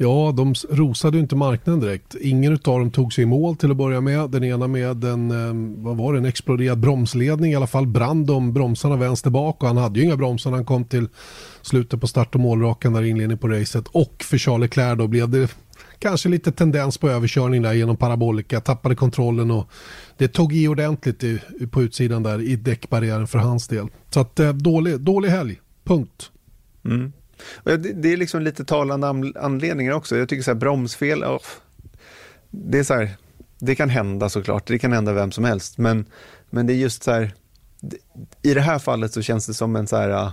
[0.00, 2.14] Ja, de rosade ju inte marknaden direkt.
[2.20, 4.30] Ingen av dem tog sig i mål till att börja med.
[4.30, 7.52] Den ena med en, ehm, vad var det, en exploderad bromsledning.
[7.52, 10.58] I alla fall brann de bromsarna vänster bak och han hade ju inga bromsar när
[10.58, 11.08] han kom till
[11.62, 13.88] slutet på start och målrakan där inledningen på racet.
[13.88, 15.56] Och för Charles Leclerc då blev det
[15.98, 19.70] kanske lite tendens på överkörning där genom parabolika, tappade kontrollen och
[20.16, 21.40] det tog i ordentligt i,
[21.70, 23.88] på utsidan där i däckbarriären för hans del.
[24.10, 26.30] Så att eh, dålig, dålig helg, punkt.
[26.84, 27.12] Mm.
[27.94, 30.16] Det är liksom lite talande anledningar också.
[30.16, 31.42] Jag tycker så här, bromsfel, oh,
[32.50, 33.10] det är så här,
[33.58, 36.04] det kan hända såklart, det kan hända vem som helst, men,
[36.50, 37.34] men det är just så här,
[38.42, 40.30] i det här fallet så känns det som en så här uh,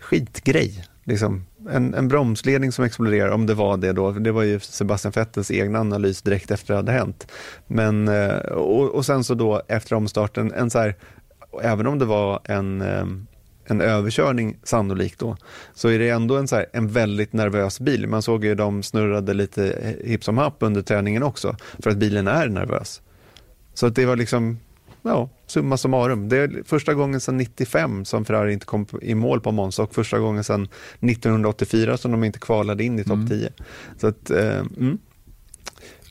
[0.00, 0.84] skitgrej.
[1.04, 1.46] Liksom.
[1.70, 5.50] En, en bromsledning som exploderar, om det var det då, det var ju Sebastian Vettels
[5.50, 7.32] egna analys direkt efter det hade hänt.
[7.66, 10.96] Men, eh, och, och sen så då efter omstarten, en så här,
[11.62, 13.26] även om det var en ehm,
[13.70, 15.36] en överkörning sannolikt då,
[15.74, 18.06] så är det ändå en, så här, en väldigt nervös bil.
[18.06, 22.28] Man såg ju de snurrade lite hipp som happ under träningen också, för att bilen
[22.28, 23.02] är nervös.
[23.74, 24.58] Så att det var liksom,
[25.02, 26.28] ja, summa summarum.
[26.28, 29.94] Det är första gången sedan 95 som Ferrari inte kom i mål på Monza och
[29.94, 30.68] första gången sedan
[31.00, 33.38] 1984 som de inte kvalade in i topp 10.
[33.38, 33.52] Mm.
[34.00, 34.98] Så att, eh, mm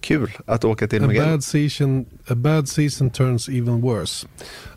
[0.01, 4.27] kul att åka till a bad, season, a bad season turns even worse.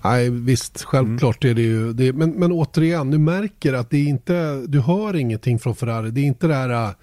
[0.04, 1.50] Nej, visst, självklart mm.
[1.50, 2.12] är det ju det.
[2.12, 6.10] Men, men återigen, du märker att det är inte, du hör ingenting från Ferrari.
[6.10, 6.94] Det är inte det här,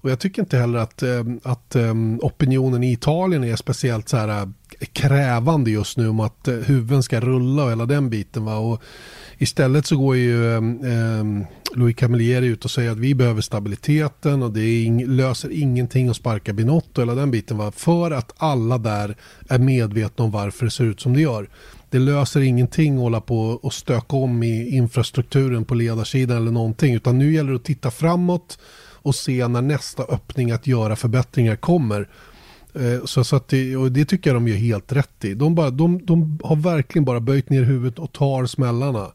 [0.00, 4.16] och jag tycker inte heller att, eh, att um, opinionen i Italien är speciellt så
[4.16, 4.46] här eh,
[4.92, 8.44] krävande just nu om att huvuden ska rulla och hela den biten.
[8.44, 8.56] Va?
[8.56, 8.82] Och
[9.38, 14.52] istället så går ju um, Louis Camilleri ut och säger att vi behöver stabiliteten och
[14.52, 17.58] det ing löser ingenting att sparka Binotto eller den biten.
[17.58, 17.72] Va?
[17.76, 19.16] För att alla där
[19.48, 21.48] är medvetna om varför det ser ut som det gör.
[21.90, 26.94] Det löser ingenting att hålla på och stöka om i infrastrukturen på ledarsidan eller någonting.
[26.94, 28.58] Utan nu gäller det att titta framåt
[29.02, 32.08] och se när nästa öppning att göra förbättringar kommer.
[32.74, 35.34] Eh, så, så att det, och det tycker jag de gör helt rätt i.
[35.34, 39.06] De, bara, de, de har verkligen bara böjt ner huvudet och tar smällarna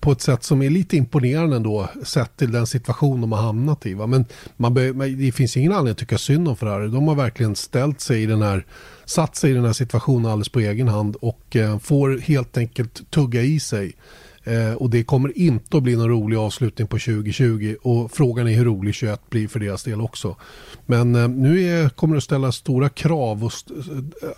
[0.00, 3.86] på ett sätt som är lite imponerande ändå sett till den situation de har hamnat
[3.86, 3.94] i.
[3.94, 4.06] Va?
[4.06, 4.24] Men
[4.56, 4.74] man
[5.18, 6.88] det finns ingen anledning att tycka synd om Ferrari.
[6.88, 8.66] De har verkligen ställt sig i den här,
[9.04, 13.10] satt sig i den här situationen alldeles på egen hand och eh, får helt enkelt
[13.10, 13.92] tugga i sig.
[14.44, 18.52] Eh, och det kommer inte att bli någon rolig avslutning på 2020 och frågan är
[18.52, 20.36] hur rolig 21 blir för deras del också.
[20.86, 23.44] Men eh, nu är, kommer det att ställa stora krav.
[23.44, 23.74] Och st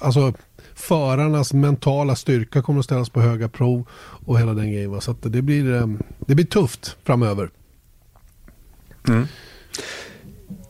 [0.01, 0.33] alltså,
[0.79, 3.89] förarnas mentala styrka kommer att ställas på höga prov
[4.27, 5.01] och hela den grejen.
[5.01, 5.87] Så det, blir, eh,
[6.19, 7.51] det blir tufft framöver.
[9.09, 9.27] Mm.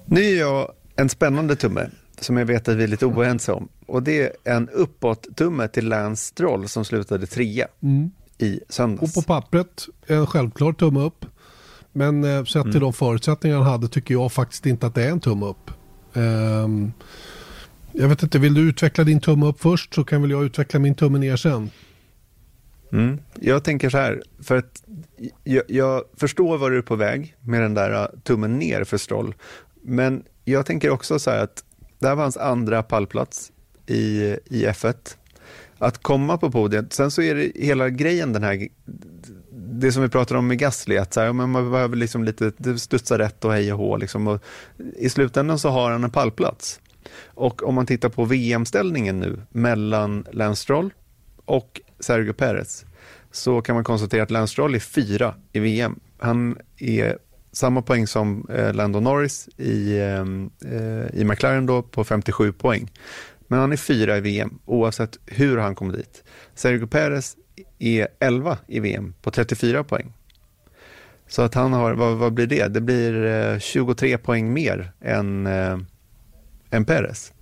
[0.06, 1.90] Nu är jag en spännande tumme
[2.20, 3.68] som jag vet att vi är lite oense om.
[3.86, 8.10] Och det är en uppåt-tumme till Lance Stroll som slutade trea mm.
[8.38, 9.16] i söndags.
[9.16, 11.26] Och på pappret en självklar tumme upp.
[11.92, 12.80] Men eh, sett till mm.
[12.80, 15.70] de förutsättningar han hade tycker jag faktiskt inte att det är en tumme upp.
[16.12, 16.92] Um,
[17.98, 20.80] jag vet inte, vill du utveckla din tumme upp först så kan väl jag utveckla
[20.80, 21.70] min tumme ner sen.
[22.92, 23.18] Mm.
[23.40, 24.82] Jag tänker så här, för att
[25.44, 28.96] jag, jag, förstår var du är på väg med den där äh, tummen ner för
[28.96, 29.34] Stroll.
[29.82, 31.64] Men jag tänker också så här att
[31.98, 33.52] det här var hans andra pallplats
[33.86, 34.94] i, i F1.
[35.78, 38.68] Att komma på podiet, sen så är det hela grejen den här,
[39.50, 43.18] det som vi pratar om med Gasly, att så här, man behöver liksom lite studsa
[43.18, 43.96] rätt och hej och hå.
[43.96, 44.42] Liksom, och
[44.98, 46.80] I slutändan så har han en pallplats.
[47.24, 50.92] Och om man tittar på VM-ställningen nu mellan Lance Stroll
[51.44, 52.84] och Sergio Perez
[53.30, 56.00] så kan man konstatera att Lance Stroll är fyra i VM.
[56.18, 57.18] Han är
[57.52, 60.24] samma poäng som eh, Lando Norris i, eh,
[60.72, 62.90] eh i McLaren då på 57 poäng.
[63.46, 66.24] Men han är fyra i VM oavsett hur han kom dit.
[66.54, 67.36] Sergio Perez
[67.78, 70.12] är 11 i VM på 34 poäng.
[71.28, 72.68] Så att han har, vad, vad blir det?
[72.68, 75.78] Det blir eh, 23 poäng mer än, eh,
[76.70, 77.32] än Perez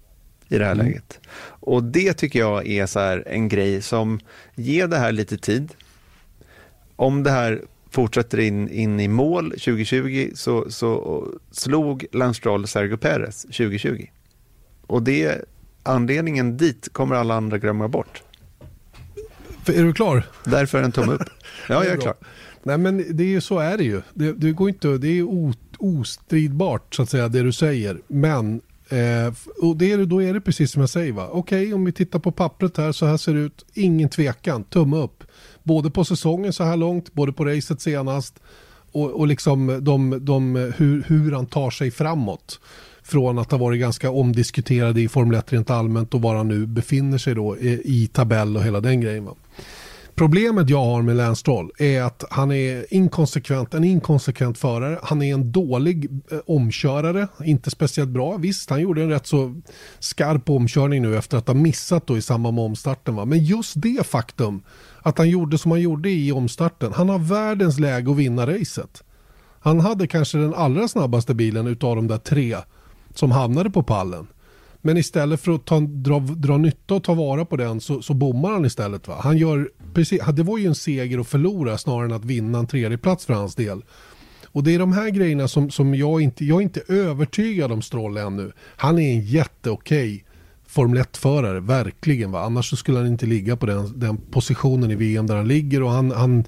[0.49, 0.87] i det här mm.
[0.87, 1.21] läget.
[1.49, 4.21] Och det tycker jag är så en grej som
[4.55, 5.75] ger det här lite tid.
[6.97, 12.97] Om det här fortsätter in, in i mål 2020 så, så slog Lance Stroll Sergio
[12.97, 14.07] Perez 2020.
[14.87, 15.45] Och det,
[15.83, 18.23] anledningen dit kommer alla andra glömma bort.
[19.67, 20.27] Är du klar?
[20.45, 21.23] Därför en tumme upp.
[21.69, 22.15] Ja, jag är klar.
[22.63, 24.03] Nej men det är ju så är det ju.
[24.15, 25.27] Det, det går inte, det är
[25.79, 28.01] ostridbart så att säga det du säger.
[28.07, 31.13] Men eh, och det är, då är det precis som jag säger.
[31.19, 33.65] Okej okay, om vi tittar på pappret här så här ser det ut.
[33.75, 35.25] Ingen tvekan, tumme upp.
[35.63, 38.41] Både på säsongen så här långt, både på racet senast
[38.93, 42.61] och, och liksom de, de, hur, hur han tar sig framåt.
[43.03, 46.67] Från att ha varit ganska omdiskuterad i Formel 1 rent allmänt och var han nu
[46.67, 49.25] befinner sig då i, i tabell och hela den grejen.
[49.25, 49.35] Va?
[50.17, 54.99] Problemet jag har med Lance Stroll är att han är inkonsekvent, en inkonsekvent förare.
[55.03, 58.37] Han är en dålig eh, omkörare, inte speciellt bra.
[58.37, 59.61] Visst, han gjorde en rätt så
[59.99, 63.15] skarp omkörning nu efter att ha missat då i samband med omstarten.
[63.15, 63.25] Va?
[63.25, 64.63] Men just det faktum
[65.03, 66.93] att han gjorde som han gjorde i omstarten.
[66.93, 69.03] Han har världens läge att vinna racet.
[69.61, 72.57] Han hade kanske den allra snabbaste bilen utav de där tre
[73.15, 74.27] som hamnade på pallen.
[74.87, 78.15] Men istället för att ta, dra, dra nytta och ta vara på den så, så
[78.15, 79.09] bommar han istället.
[79.09, 79.17] Va?
[79.21, 82.67] Han gör, precis, det var ju en seger att förlora snarare än att vinna en
[82.67, 83.83] tredjeplats för hans del.
[84.45, 87.83] Och det är de här grejerna som, som jag inte, jag är inte övertygad om
[87.83, 88.53] Stroll ännu.
[88.77, 90.25] Han är en jätteokej
[90.67, 92.31] Formel 1-förare, verkligen.
[92.31, 92.45] Va?
[92.45, 95.83] Annars så skulle han inte ligga på den, den positionen i VM där han ligger.
[95.83, 96.45] Och han, han,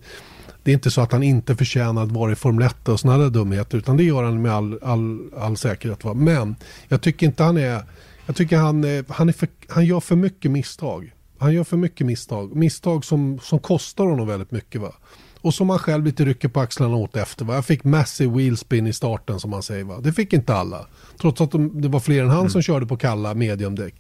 [0.63, 3.23] det är inte så att han inte förtjänar att vara i Formel 1 och sådana
[3.23, 3.79] där dumheter.
[3.79, 6.05] Utan det gör han med all, all, all säkerhet.
[6.05, 6.15] Va?
[6.15, 6.57] Men
[6.89, 7.83] jag tycker inte han är
[8.29, 11.13] jag tycker han, eh, han, är för, han gör för mycket misstag.
[11.39, 12.57] Han gör för mycket misstag.
[12.57, 14.81] Misstag som, som kostar honom väldigt mycket.
[14.81, 14.93] Va?
[15.41, 17.45] Och som han själv lite rycker på axlarna åt efter.
[17.45, 17.55] Va?
[17.55, 19.85] Jag fick massive wheelspin i starten som man säger.
[19.85, 20.01] Va?
[20.01, 20.87] Det fick inte alla.
[21.21, 22.51] Trots att de, det var fler än han mm.
[22.51, 23.95] som körde på kalla mediumdäck.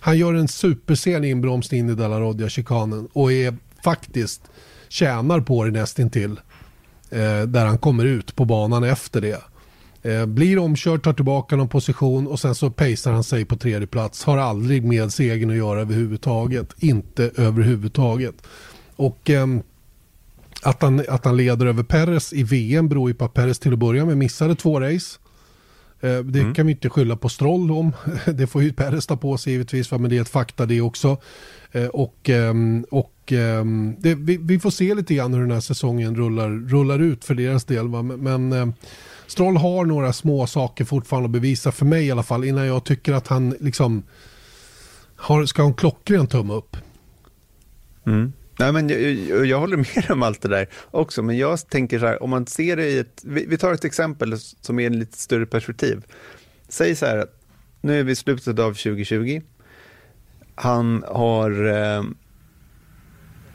[0.00, 4.42] Han gör en supersen inbromsning in i Dalarodja-chikanen och är faktiskt
[4.88, 6.40] tjänar på det nästintill.
[7.10, 9.42] Eh, där han kommer ut på banan efter det.
[10.06, 13.86] Eh, blir omkörd, tar tillbaka någon position och sen så pacear han sig på tredje
[13.86, 14.24] plats.
[14.24, 16.74] Har aldrig med segern att göra överhuvudtaget.
[16.78, 18.34] Inte överhuvudtaget.
[18.96, 19.46] Och eh,
[20.62, 23.72] att, han, att han leder över Perez i VM beror ju på att Perez till
[23.72, 25.18] att börja med missade två race.
[26.00, 26.54] Eh, det mm.
[26.54, 27.92] kan vi inte skylla på Stroll om.
[28.34, 31.16] Det får ju Perez ta på sig givetvis, men det är ett fakta det också.
[31.72, 35.60] Eh, och, ehm, och ehm, det, vi, vi, får se lite grann hur den här
[35.60, 37.88] säsongen rullar, rullar ut för deras del.
[37.88, 38.02] Va?
[38.02, 38.72] Men ehm,
[39.26, 42.84] Stroll har några små saker fortfarande att bevisa för mig i alla fall innan jag
[42.84, 44.02] tycker att han liksom
[45.16, 46.76] har, ska ha en klockren tumme upp.
[48.06, 48.32] Mm.
[48.58, 52.06] Nej, men jag, jag, håller med om allt det där också, men jag tänker så
[52.06, 54.98] här, om man ser det i ett, vi, vi tar ett exempel som är en
[54.98, 56.04] lite större perspektiv.
[56.68, 57.26] Säg så här,
[57.80, 59.40] nu är vi i slutet av 2020.
[60.54, 62.04] Han har, eh,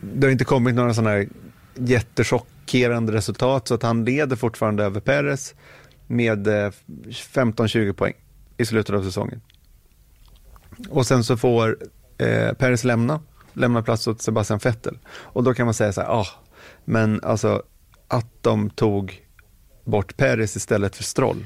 [0.01, 1.27] det har inte kommit några sådana här
[2.65, 5.55] chockerande resultat så att han leder fortfarande över Perez
[6.07, 6.71] med eh,
[7.07, 8.13] 15-20 poäng
[8.57, 9.41] i slutet av säsongen.
[10.89, 11.77] Och sen så får
[12.17, 13.21] eh, Perez lämna,
[13.53, 14.97] lämna plats åt Sebastian Vettel.
[15.07, 16.27] Och då kan man säga så här, ah,
[16.85, 17.63] men alltså
[18.07, 19.21] att de tog
[19.83, 21.45] bort Perez istället för Stroll.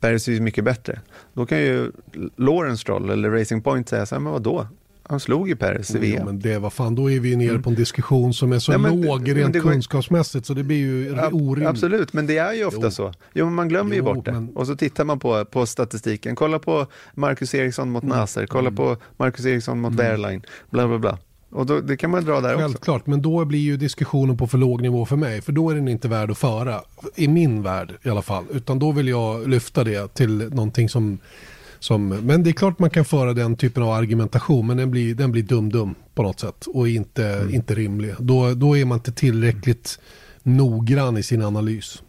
[0.00, 1.00] Perez är ju mycket bättre.
[1.32, 1.92] Då kan ju
[2.36, 4.66] Lawrence Stroll eller Racing Point säga så här, men vadå?
[5.08, 6.26] Han slog ju Perez i VM.
[6.26, 7.62] Men det var fan, då är vi nere mm.
[7.62, 10.76] på en diskussion som är så ja, men, låg rent det, kunskapsmässigt så det blir
[10.76, 11.68] ju orimligt.
[11.68, 12.90] Absolut, men det är ju ofta jo.
[12.90, 13.12] så.
[13.34, 14.32] Jo, men man glömmer jo, ju bort det.
[14.32, 14.56] Men...
[14.56, 16.36] Och så tittar man på, på statistiken.
[16.36, 18.16] Kolla på Marcus Eriksson mot mm.
[18.16, 18.76] Nasser, kolla mm.
[18.76, 20.06] på Marcus Eriksson mot mm.
[20.06, 21.18] Wehrlein, bla bla bla.
[21.50, 22.72] Och då, det kan man dra där Självklart, också.
[22.72, 25.42] Självklart, men då blir ju diskussionen på för låg nivå för mig.
[25.42, 26.80] För då är den inte värd att föra.
[27.14, 28.44] I min värld i alla fall.
[28.52, 31.18] Utan då vill jag lyfta det till någonting som
[31.80, 35.14] som, men det är klart man kan föra den typen av argumentation men den blir,
[35.14, 37.54] den blir dum-dum på något sätt och inte, mm.
[37.54, 38.14] inte rimlig.
[38.18, 39.98] Då, då är man inte tillräckligt
[40.42, 42.02] noggrann i sin analys.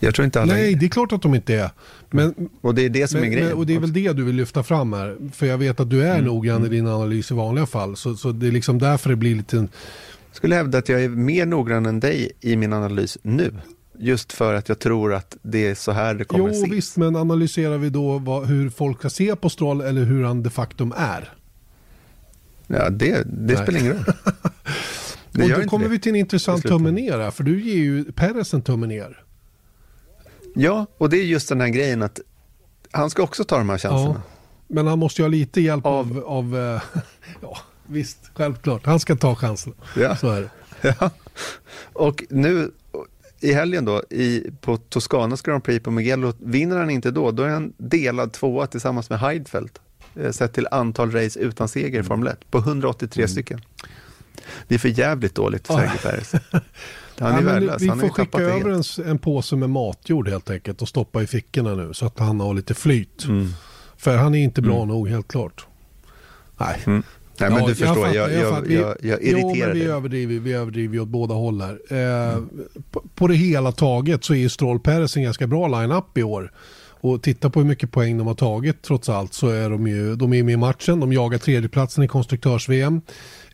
[0.00, 1.70] Jag tror inte alla Nej, det är klart att de inte är.
[2.10, 3.52] Men, och det är det som men, är grejen.
[3.52, 5.16] och det är väl det du vill lyfta fram här.
[5.32, 6.24] För jag vet att du är mm.
[6.24, 6.70] noggrann i mm.
[6.70, 7.96] din analys i vanliga fall.
[7.96, 9.56] Så, så det är liksom därför det blir lite...
[9.56, 9.68] Jag
[10.32, 13.52] skulle hävda att jag är mer noggrann än dig i min analys nu.
[14.00, 16.60] Just för att jag tror att det är så här det kommer jo, se.
[16.66, 20.24] Jo visst, men analyserar vi då vad, hur folk ska se på Stroll eller hur
[20.24, 21.32] han de facto är?
[22.66, 24.04] Ja, det, det spelar ingen roll.
[25.32, 25.90] Det och då kommer det.
[25.90, 29.24] vi till en intressant tumme ner här, för du ger ju Perez en tumme ner.
[30.54, 32.20] Ja, och det är just den här grejen att
[32.90, 34.22] han ska också ta de här chanserna.
[34.68, 36.82] Men han måste ju ha lite hjälp av, Av- av eh,
[37.40, 38.86] ja visst, självklart.
[38.86, 39.74] Han ska ta chansen.
[39.96, 40.16] Ja.
[40.16, 40.50] Så är det.
[41.00, 41.10] Ja.
[41.92, 42.70] Och nu
[43.40, 47.42] i helgen då, i, på Toscanas Grand Prix på Mugello, vinner han inte då, då
[47.42, 49.70] är han delad tvåa tillsammans med Heidfeld,
[50.14, 53.60] eh, sett till antal race utan seger i Formel 1, på 183 stycken.
[54.68, 56.32] Det är för jävligt dåligt för Sergio Perez.
[57.18, 60.50] Han är Ja, värdelös, vi han får skicka över en, en påse med matjord helt
[60.50, 63.24] enkelt och stoppa i fickorna nu så att han har lite flyt.
[63.24, 63.48] Mm.
[63.96, 65.66] För han är inte bra nog helt klart.
[66.56, 66.82] Nej.
[66.86, 67.02] Mm.
[67.40, 68.70] Nej, men Ja, du förstår, jag, jag, fattar.
[68.70, 69.88] jag, Vi- jag, Jo, men irriterar vi dig.
[69.88, 71.78] överdriver, vi överdriver åt båda håll här.
[72.34, 72.42] Eh,
[72.90, 76.22] på, på det hela taget så är ju Stroll Perez en ganska bra line-up i
[76.22, 76.52] år.
[77.00, 80.16] Och titta på hur mycket poäng de har tagit trots allt så är de ju
[80.16, 81.00] de är med i matchen.
[81.00, 83.00] De jagar tredjeplatsen i konstruktörs-VM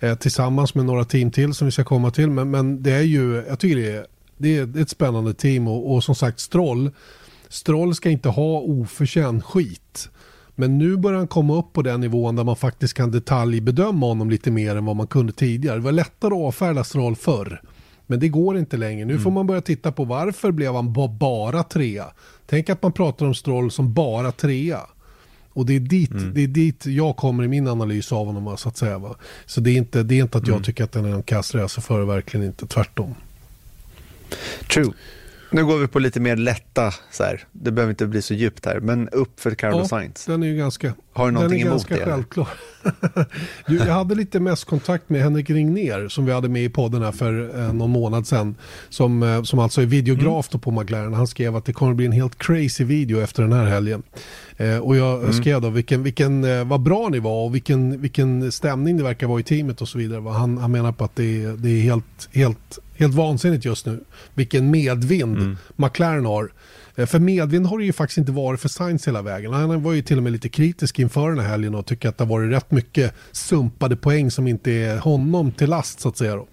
[0.01, 2.30] eh, tillsammans med några team till som vi ska komma till.
[2.30, 4.07] Men, men det är ju, jag tycker det är,
[4.39, 6.91] det är ett spännande team och, och som sagt Stroll,
[7.49, 10.09] Stroll ska inte ha oförtjänt skit.
[10.55, 14.31] Men nu börjar han komma upp på den nivån där man faktiskt kan detaljbedöma honom
[14.31, 15.77] lite mer än vad man kunde tidigare.
[15.77, 17.61] Det var lättare att avfärda Stroll förr.
[18.07, 19.05] Men det går inte längre.
[19.05, 22.05] Nu får man börja titta på varför blev han ba- bara trea.
[22.47, 24.81] Tänk att man pratar om Stroll som bara trea.
[25.53, 28.69] Och det är, dit, det är dit jag kommer i min analys av honom så
[28.69, 28.99] att säga.
[28.99, 29.15] Va?
[29.47, 31.55] Så det är, inte, det är inte att jag tycker att den är en kass
[31.55, 32.67] racerförare, verkligen inte.
[32.67, 33.15] Tvärtom.
[34.75, 34.93] True.
[35.55, 37.45] Nu går vi på lite mer lätta, så här.
[37.53, 40.25] det behöver inte bli så djupt här, men upp för Carlos Sainz.
[40.27, 42.13] Den är ju ganska, Har du den någonting är emot ganska det, eller?
[42.13, 42.49] självklar.
[43.67, 47.03] du, jag hade lite mest kontakt med Henrik Ringner som vi hade med i podden
[47.03, 48.55] här för eh, någon månad sedan.
[48.89, 51.15] Som, eh, som alltså är videograf då på McLaren.
[51.15, 54.03] Han skrev att det kommer bli en helt crazy video efter den här helgen.
[54.57, 55.33] Eh, och jag Mm.
[55.33, 59.27] skrev då vilken, vilken, eh, vad bra ni var och vilken, vilken stämning det verkar
[59.27, 60.31] vara i teamet och så vidare.
[60.33, 64.01] Han, han menar på att det är, det är helt, helt, helt vansinnigt just nu.
[64.35, 65.57] Vilken medvind Mm.
[65.77, 66.53] McLaren har.
[66.97, 69.53] Eh, För medvind har det ju faktiskt inte varit för Sainz hela vägen.
[69.53, 72.19] Han var ju till och med lite kritisk inför den här helgen och tycker att
[72.19, 76.17] det har varit rätt mycket sumpade poäng som inte är honom till last så att
[76.17, 76.37] säga.
[76.37, 76.47] Då.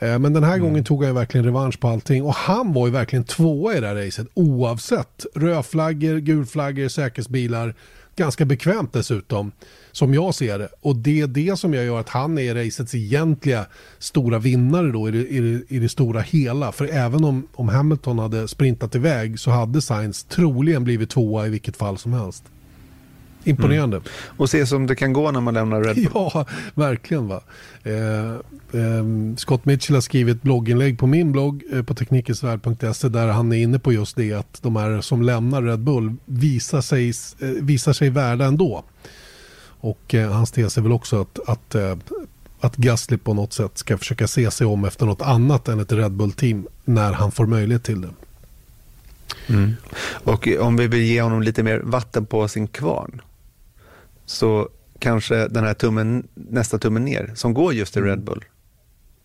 [0.00, 2.92] Eh, Men den här gången tog han verkligen revansch på allting och han var ju
[2.92, 7.74] verkligen tvåa i det här racet oavsett rödflaggor, gulflaggor, säkerhetsbilar.
[8.16, 9.52] Ganska bekvämt dessutom,
[9.92, 10.68] som jag ser det.
[10.80, 13.66] Och det är det som jag gör att han är racets egentliga
[13.98, 16.72] stora vinnare då i det, i det, i det stora hela.
[16.72, 21.50] För även om, om Hamilton hade sprintat iväg så hade Sainz troligen blivit tvåa i
[21.50, 22.44] vilket fall som helst.
[23.44, 24.00] Imponerande.
[24.36, 26.06] Och se som det kan gå när man lämnar Red Bull.
[26.14, 27.28] Ja, verkligen.
[27.28, 27.40] va.
[27.82, 33.52] Eh, ehm, Scott Mitchell har skrivit blogginlägg på min blogg eh, på teknikensvärld.se där han
[33.52, 37.48] är inne på just det att de här som lämnar Red Bull visar sig, eh,
[37.48, 38.84] visar sig värda ändå.
[39.80, 41.96] Och eh, hans tes är väl också att, att, eh,
[42.60, 45.92] att Gasly på något sätt ska försöka se sig om efter något annat än ett
[45.92, 48.10] Red Bull-team när han får möjlighet till det.
[50.24, 53.20] Och om vi vill ge honom lite mer vatten på sin kvarn
[54.30, 54.68] så
[54.98, 58.44] kanske den här tummen, nästa tummen ner som går just till Red Bull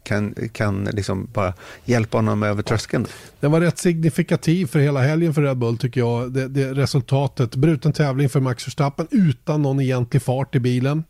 [0.03, 1.53] kan, kan liksom bara
[1.85, 3.05] hjälpa honom över tröskeln.
[3.39, 6.33] Den var rätt signifikativ för hela helgen för Red Bull tycker jag.
[6.33, 11.03] Det, det resultatet, bruten tävling för Max Verstappen utan någon egentlig fart i bilen.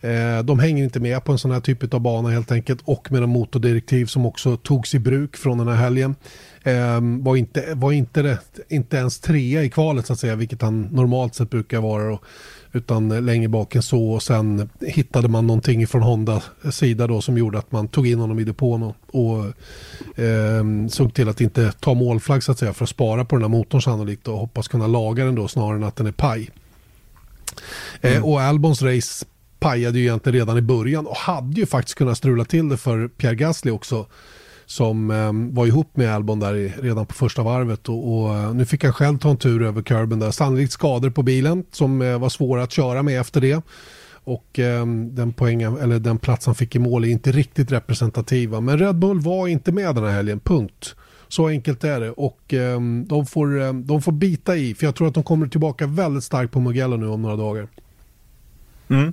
[0.00, 3.12] Eh, de hänger inte med på en sån här typ av bana helt enkelt och
[3.12, 6.14] med de motordirektiv som också togs i bruk från den här helgen.
[6.66, 8.38] Eh, var inte, var inte, det,
[8.68, 12.08] inte ens trea i kvalet så att säga, vilket han normalt sett brukar vara.
[12.08, 12.20] Då,
[12.72, 17.38] utan längre bak än så och sen hittade man någonting från Honda sida då som
[17.38, 19.44] gjorde att man tog in honom i depån och, och
[20.22, 23.42] eh, såg till att inte ta målflagg så att säga för att spara på den
[23.42, 26.50] här motorn sannolikt och hoppas kunna laga den då snarare än att den är paj.
[28.00, 29.26] Eh, och Albons race
[29.58, 33.08] pajade ju egentligen redan i början och hade ju faktiskt kunnat strula till det för
[33.08, 34.06] Pierre Gasly också
[34.66, 38.54] som eh, var ihop med Albon där i, redan på första varvet och, och eh,
[38.54, 40.30] nu fick han själv ta en tur över kurben där.
[40.30, 43.62] Sannolikt skador på bilen som eh, var svåra att köra med efter det.
[44.24, 48.60] Och eh, den, poängen, eller den plats han fick i mål är inte riktigt representativa.
[48.60, 50.94] Men Red Bull var inte med den här helgen, punkt.
[51.28, 54.94] Så enkelt är det och eh, de, får, eh, de får bita i för jag
[54.94, 57.68] tror att de kommer tillbaka väldigt starkt på Mugello nu om några dagar.
[58.88, 59.12] Mm.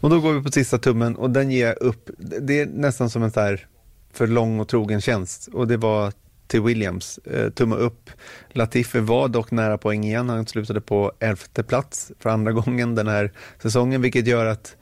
[0.00, 2.10] Och då går vi på sista tummen och den ger jag upp.
[2.18, 3.66] Det är nästan som en så här
[4.12, 6.12] för lång och trogen tjänst och det var
[6.46, 7.18] till Williams.
[7.18, 8.10] Eh, tumme upp.
[8.50, 10.28] Latifi var dock nära poäng igen.
[10.28, 13.32] Han slutade på elfte plats för andra gången den här
[13.62, 14.76] säsongen, vilket gör att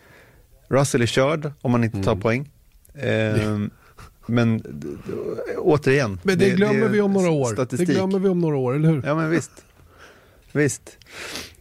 [0.68, 2.50] Russell är körd om man inte tar poäng.
[2.94, 3.58] Eh,
[4.26, 4.62] men
[5.58, 6.20] återigen.
[6.22, 7.52] Men det, glömmer vi om några år.
[7.52, 7.88] Statistik.
[7.88, 9.02] Det glömmer vi om några år, eller hur?
[9.06, 9.64] Ja, men visst.
[10.52, 10.98] Visst.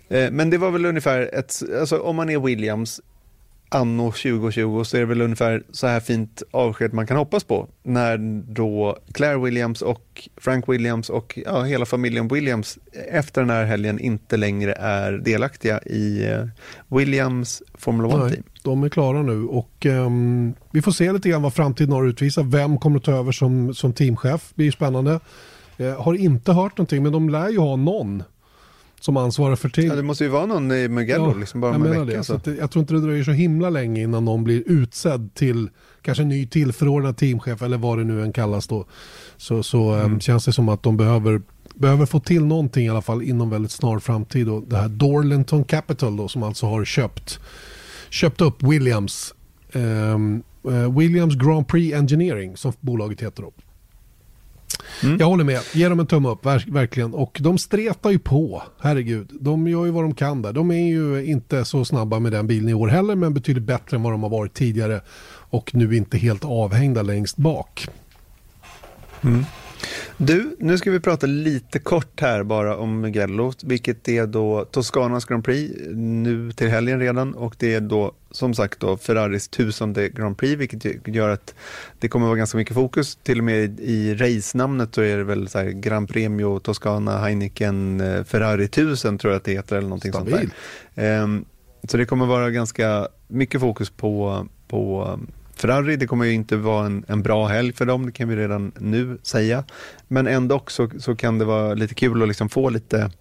[0.08, 3.02] Eh, Men det var väl ungefär ett, alltså om man är Williams,
[3.70, 7.68] anno 2020 så är det väl ungefär så här fint avsked man kan hoppas på.
[7.84, 8.18] När
[8.54, 12.78] då Claire Williams och Frank Williams och ja, hela familjen Williams
[13.12, 16.46] efter den här helgen inte längre är delaktiga i eh,
[16.88, 18.44] Williams Formula 1-team.
[18.64, 22.10] De är klara nu och um, vi får se lite grann vad framtiden har att
[22.10, 22.44] utvisa.
[22.44, 24.50] Vem kommer att ta över som, som teamchef?
[24.50, 25.20] Det blir spännande.
[25.78, 28.24] Eh, har inte hört någonting men de lär ju ha någon
[29.04, 29.88] som ansvarar för team.
[29.88, 32.24] Ja, det måste ju vara någon i Mugello, ja, liksom bara jag menar vecka, det.
[32.24, 32.40] Så.
[32.44, 35.70] Så jag tror inte det dröjer så himla länge innan någon blir utsedd till
[36.02, 38.86] kanske ny tillförordnad teamchef eller vad det nu än kallas då.
[39.38, 40.14] Så, så mm.
[40.14, 41.42] um, känns det som att de behöver
[41.76, 44.50] behöver få till någonting i alla fall inom väldigt snar framtid.
[44.50, 47.40] Och det här Dorlenton Capital då som alltså har köpt,
[48.10, 49.34] köpt upp Williams.
[49.74, 53.52] Um, uh, Williams Grand Prix Engineering som bolaget heter då.
[55.04, 55.18] Mm.
[55.18, 57.14] Jag håller med, ge dem en tumme upp, verk, verkligen.
[57.14, 59.30] Och de stretar ju på, herregud.
[59.42, 60.54] De gör ju vad de kan där.
[60.54, 63.98] De är ju inte så snabba med den bilen i år heller, men betydligt bättre
[63.98, 65.02] än vad de har varit tidigare.
[65.52, 67.88] Och nu inte helt avhängda längst bak.
[69.22, 69.46] Mm.
[70.18, 75.26] Du, nu ska vi prata lite kort här bara om Mugello, vilket är då Toscanas
[75.26, 80.10] Grand Prix nu till helgen redan och det är då som sagt då Ferraris tusende
[80.10, 81.56] Grand Prix, vilket gör att
[82.00, 83.16] det kommer vara ganska mycket fokus.
[83.16, 88.24] Till och med i race-namnet så är det väl så Grand Premio Toscana Heineken eh,
[88.24, 90.34] Ferrari 1000 tror jag att det heter eller någonting Stabil.
[90.34, 90.54] sånt
[90.96, 91.24] där.
[91.24, 91.46] Um,
[91.84, 95.20] så det kommer vara ganska mycket fokus på, på
[95.60, 98.36] Ferrari, det kommer ju inte vara en, en, bra helg för dem, det kan vi
[98.36, 99.64] redan nu säga.
[100.08, 103.12] Men ändå så, så kan det vara lite kul att liksom få lite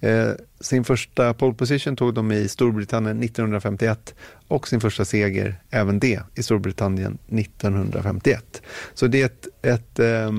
[0.00, 4.14] Eh, sin första pole position tog de i Storbritannien 1951
[4.48, 8.62] och sin första seger, även det, i Storbritannien 1951.
[8.94, 10.32] Så det är ett, ett eh,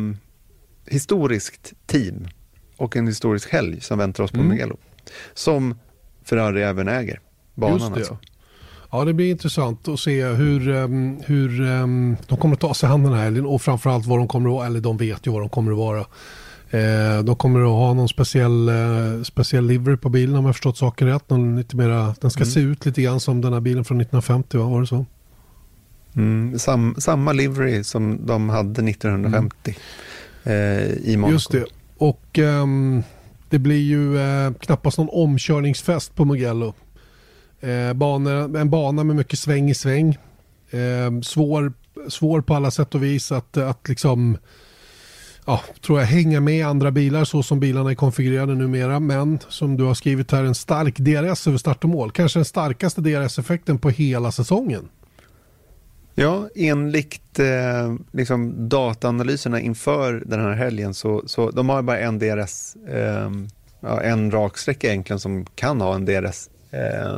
[0.85, 2.27] historiskt team
[2.77, 4.49] och en historisk helg som väntar oss på mm.
[4.49, 4.77] Mugello.
[5.33, 5.75] Som
[6.23, 7.19] Ferrari även äger,
[7.55, 8.17] banan Just det, alltså.
[8.91, 12.89] Ja, det blir intressant att se hur, um, hur um, de kommer att ta sig
[12.89, 15.31] an den här helgen och framförallt vad de kommer att vara, eller de vet ju
[15.31, 16.05] vad de kommer att vara.
[16.69, 20.77] Eh, de kommer att ha någon speciell, eh, speciell livery på bilen om jag förstått
[20.77, 21.29] saken rätt.
[21.29, 22.51] Någon lite mera, den ska mm.
[22.51, 24.63] se ut lite grann som den här bilen från 1950, va?
[24.63, 25.05] var det så?
[26.15, 29.75] Mm, sam, samma livery som de hade 1950
[30.43, 30.79] mm.
[30.79, 31.33] eh, i Monaco.
[31.33, 31.65] Just det.
[31.97, 33.03] Och um,
[33.49, 36.73] det blir ju eh, knappast någon omkörningsfest på Mugello.
[37.59, 40.17] Eh, banor, en bana med mycket sväng i sväng.
[40.69, 41.73] Eh, svår,
[42.09, 44.37] svår på alla sätt och vis att, att liksom
[45.45, 48.99] ja, tror jag hänga med andra bilar så som bilarna är konfigurerade numera.
[48.99, 52.11] Men som du har skrivit här en stark DRS över start och mål.
[52.11, 54.89] Kanske den starkaste DRS-effekten på hela säsongen.
[56.17, 62.19] Ja, enligt eh, liksom dataanalyserna inför den här helgen så, så de har bara en
[62.19, 63.31] DRS, eh,
[63.79, 66.49] ja, en raksträcka egentligen som kan ha en DRS.
[66.71, 67.17] Eh,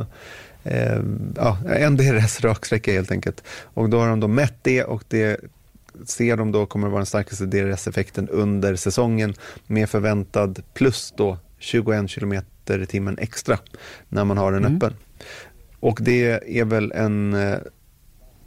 [0.64, 1.02] eh,
[1.36, 3.44] ja, en DRS raksträcka helt enkelt.
[3.74, 5.40] Och då har de då mätt det och det
[6.04, 9.34] ser de då kommer att vara den starkaste DRS-effekten under säsongen
[9.66, 12.32] med förväntad plus då 21 km
[12.82, 13.58] i timmen extra
[14.08, 14.76] när man har den mm.
[14.76, 14.94] öppen.
[15.80, 17.58] Och det är väl en eh,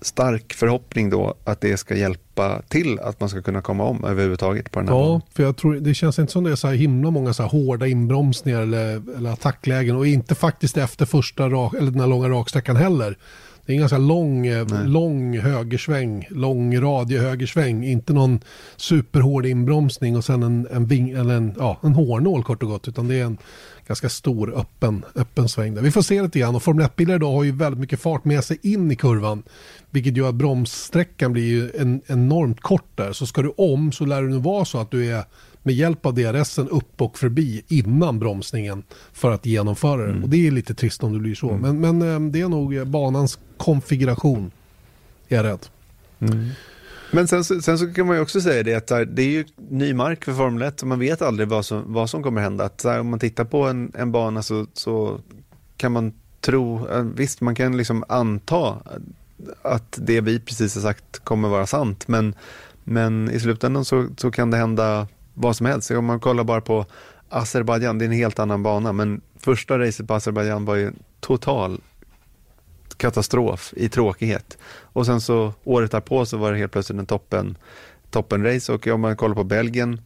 [0.02, 4.72] stark förhoppning då att det ska hjälpa till att man ska kunna komma om överhuvudtaget
[4.72, 5.22] på den här Ja, banan.
[5.34, 7.50] för jag tror det känns inte som det är så här himla många så här
[7.50, 12.30] hårda inbromsningar eller, eller attacklägen och inte faktiskt efter första rak, eller den här långa
[12.30, 13.18] raksträckan heller.
[13.66, 17.20] Det är en ganska lång, eh, lång högersväng, lång radie
[17.84, 18.40] inte någon
[18.78, 22.88] superhård inbromsning och sen en, en, ving, eller en, ja, en hårnål kort och gott,
[22.88, 23.38] utan det är en
[23.88, 25.82] ganska stor öppen, öppen sväng där.
[25.82, 28.44] Vi får se lite grann och Formel 1-bilar idag har ju väldigt mycket fart med
[28.44, 29.44] sig in i kurvan.
[29.90, 33.14] Vilket gör att bromssträckan blir ju en, enormt kort där.
[33.14, 35.24] Så ska du om så lär det nu vara så att du är
[35.64, 38.84] med hjälp av DRSen upp och förbi innan bromsningen
[39.14, 40.10] för att genomföra det.
[40.12, 40.24] Mm.
[40.24, 41.50] Och det är lite trist om det blir så.
[41.50, 41.62] Mm.
[41.62, 44.52] Men, men ehm, det är nog banans konfiguration,
[45.28, 45.68] är jag rädd.
[46.20, 46.50] Mm.
[47.12, 49.94] Men sen, sen, så kan man ju också säga det att det är ju ny
[49.94, 52.64] mark för Formel 1 och man vet aldrig vad som, vad som kommer hända.
[52.64, 55.20] Att om man tittar på en, en bana så, så
[55.78, 58.78] kan man tro, visst man kan liksom anta
[59.62, 62.36] att det vi precis har sagt kommer vara sant men,
[62.84, 65.92] men i slutändan så, så kan det hända vad som helst.
[65.92, 66.86] Om man kollar bara på
[67.30, 71.82] Azerbajdzjan, det är en helt annan bana, men första racet på Azerbajdzjan var ju total
[72.98, 74.58] katastrof i tråkighet.
[74.64, 77.58] Och sen så året därpå så var det helt plötsligt en toppen,
[78.10, 80.02] toppenrace och om man kollar på Belgien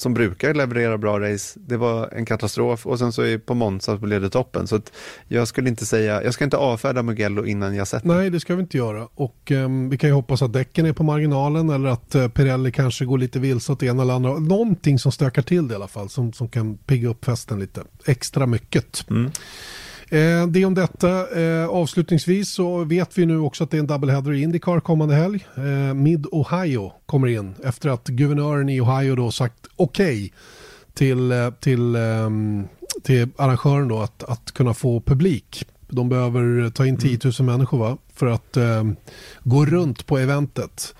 [0.00, 4.20] som brukar leverera bra race, det var en katastrof och sen så på Monza blev
[4.20, 4.66] det toppen.
[4.66, 4.80] Så
[5.28, 8.08] jag skulle inte säga, jag ska inte avfärda Mugello innan jag sett det.
[8.08, 9.08] Nej, det ska vi inte göra.
[9.14, 12.72] Och um, vi kan ju hoppas att däcken är på marginalen eller att uh, Pirelli
[12.72, 14.38] kanske går lite vilse åt ena eller andra.
[14.38, 17.82] Någonting som stökar till det i alla fall, som, som kan pigga upp festen lite
[18.06, 19.10] extra mycket.
[19.10, 19.30] Mm.
[20.12, 21.40] Eh, det om detta.
[21.40, 25.14] Eh, avslutningsvis så vet vi nu också att det är en doubleheader i Indycar kommande
[25.14, 25.46] helg.
[25.56, 30.30] Eh, Mid Ohio kommer in efter att guvernören i Ohio då sagt okej okay
[30.94, 32.68] till, eh, till, ehm,
[33.02, 35.64] till arrangören då att, att kunna få publik.
[35.88, 37.52] De behöver ta in 10 000 mm.
[37.52, 37.96] människor va?
[38.14, 38.96] för att ehm,
[39.42, 40.94] gå runt på eventet.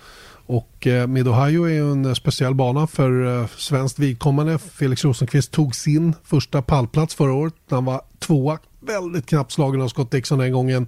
[0.45, 4.57] Och eh, Mid Ohio är ju en speciell bana för eh, svenskt vidkommande.
[4.57, 9.81] Felix Rosenqvist tog sin första pallplats förra året när han var tvåa väldigt knappt slagen
[9.81, 10.87] av Scott Dixon den gången.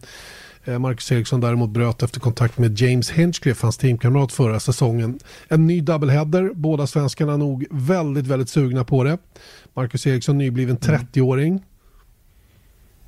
[0.66, 5.20] Eh, Marcus Eriksson däremot bröt efter kontakt med James Hinchcliffe, hans teamkamrat förra säsongen.
[5.48, 9.18] En ny doubleheader, båda svenskarna nog väldigt, väldigt sugna på det.
[9.74, 11.64] Marcus Eriksson nybliven 30-åring.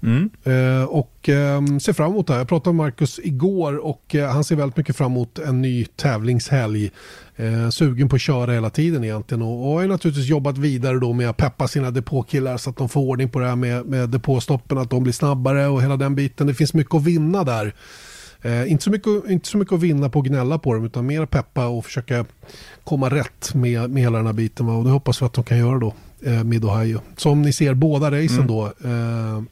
[0.03, 0.29] Mm.
[0.43, 2.39] Eh, och eh, ser fram emot det här.
[2.39, 5.85] Jag pratade med Marcus igår och eh, han ser väldigt mycket fram emot en ny
[5.85, 6.91] tävlingshelg.
[7.35, 11.13] Eh, sugen på att köra hela tiden egentligen och, och har naturligtvis jobbat vidare då
[11.13, 14.09] med att peppa sina depåkillar så att de får ordning på det här med, med
[14.09, 16.47] depåstoppen, att de blir snabbare och hela den biten.
[16.47, 17.73] Det finns mycket att vinna där.
[18.45, 21.05] Eh, inte, så mycket, inte så mycket att vinna på att gnälla på dem utan
[21.05, 22.25] mer peppa och försöka
[22.83, 24.69] komma rätt med, med hela den här biten.
[24.69, 25.93] Och det hoppas vi att de kan göra då,
[26.25, 27.01] eh, Mid Ohio.
[27.17, 28.47] Som ni ser båda racen mm.
[28.47, 29.43] då eh,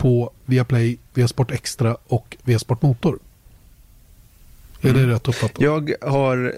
[0.00, 3.18] på Viaplay, Viasport Extra och Viasport Motor.
[4.80, 5.10] Är det mm.
[5.10, 5.60] rätt uppfattat?
[5.60, 6.54] Jag, har,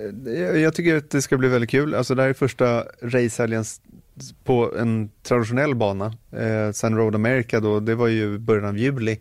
[0.57, 1.95] jag tycker att det ska bli väldigt kul.
[1.95, 3.65] Alltså det här är första racehelgen
[4.45, 6.15] på en traditionell bana.
[6.31, 9.19] Eh, sen Road America då, det var ju början av juli.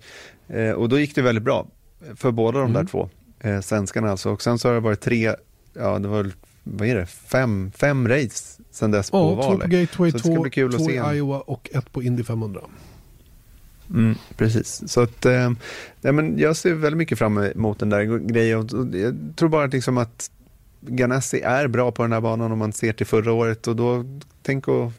[0.47, 1.67] Eh, och då gick det väldigt bra
[2.15, 2.73] för båda de mm.
[2.73, 4.29] där två eh, svenskarna alltså.
[4.29, 5.35] Och sen så har det varit tre,
[5.73, 6.31] ja det var
[6.63, 9.57] vad är det, fem, fem race sen dess på ja, ovaler.
[9.57, 12.61] Två på Gateway, två, två i Iowa och ett på Indy 500.
[13.93, 15.51] Mm, precis, så att eh,
[16.01, 18.69] ja, men jag ser väldigt mycket fram emot den där grejen.
[18.93, 20.31] Jag tror bara att, liksom att
[20.81, 24.05] Ganassi är bra på den här banan om man ser till förra året och då
[24.41, 24.91] tänk och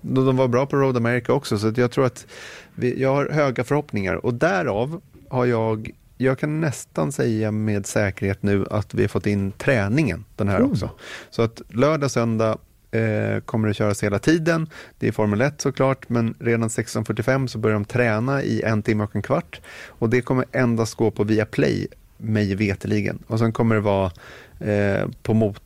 [0.00, 2.26] då de var bra på Road America också så att jag tror att
[2.74, 8.42] vi, jag har höga förhoppningar och därav har jag jag kan nästan säga med säkerhet
[8.42, 10.70] nu att vi har fått in träningen den här mm.
[10.70, 10.90] också.
[11.30, 12.58] Så att lördag, söndag
[12.94, 14.68] eh, kommer det köras hela tiden.
[14.98, 19.04] Det är Formel 1 såklart, men redan 16.45 så börjar de träna i en timme
[19.04, 19.60] och en kvart.
[19.88, 23.18] Och det kommer endast gå på Viaplay, mig veteligen.
[23.26, 24.12] Och sen kommer det vara
[24.60, 25.60] eh, på mot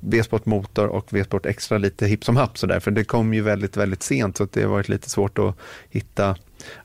[0.00, 3.76] V-sport motor och V-sport extra lite hipp som happ sådär, för det kom ju väldigt,
[3.76, 5.56] väldigt sent så det har varit lite svårt att
[5.90, 6.36] hitta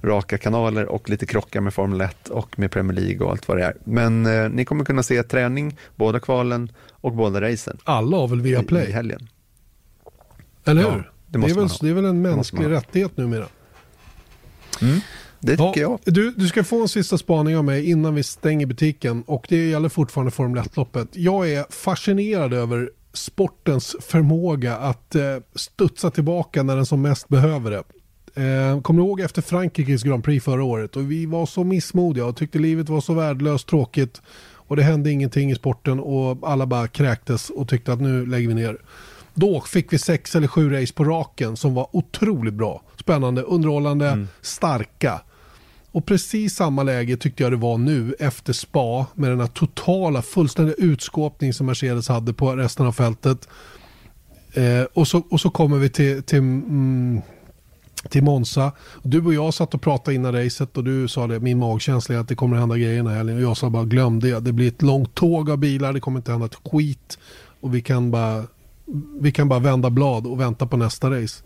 [0.02, 3.58] raka kanaler och lite krockar med Formel 1 och med Premier League och allt vad
[3.58, 3.76] det är.
[3.84, 7.78] Men eh, ni kommer kunna se träning, båda kvalen och båda racen.
[7.84, 8.86] Alla har väl via Play?
[8.86, 9.28] I, i helgen.
[10.66, 10.90] Eller hur?
[10.90, 13.46] Ja, det, det, är väl, det är väl en mänsklig rättighet numera.
[14.82, 15.00] Mm.
[15.40, 16.14] Det tycker ja, jag.
[16.14, 19.70] Du, du ska få en sista spaning av mig innan vi stänger butiken och det
[19.70, 21.08] gäller fortfarande Formel 1-loppet.
[21.12, 25.24] Jag är fascinerad över sportens förmåga att eh,
[25.56, 27.84] studsa tillbaka när den som mest behöver det.
[28.36, 32.26] Eh, kommer du ihåg efter Frankrikes Grand Prix förra året och vi var så missmodiga
[32.26, 34.22] och tyckte livet var så värdelöst tråkigt
[34.54, 38.48] och det hände ingenting i sporten och alla bara kräktes och tyckte att nu lägger
[38.48, 38.78] vi ner.
[39.34, 42.82] Då fick vi sex eller sju race på raken som var otroligt bra.
[43.00, 44.28] Spännande, underhållande, mm.
[44.42, 45.22] starka.
[45.92, 50.22] Och precis samma läge tyckte jag det var nu efter spa med den här totala
[50.22, 53.48] fullständiga utskåpning som Mercedes hade på resten av fältet.
[54.54, 57.22] Eh, och, så, och så kommer vi till, till, mm,
[58.10, 58.72] till Monza.
[59.04, 62.20] Du och jag satt och pratade innan racet och du sa det, min magkänsla är
[62.20, 63.38] att det kommer att hända grejer den här helgen.
[63.38, 66.20] Och jag sa bara glöm det, det blir ett långt tåg av bilar, det kommer
[66.20, 67.18] inte hända ett skit.
[67.62, 68.44] Och vi kan bara
[69.20, 71.44] vi kan bara vända blad och vänta på nästa race.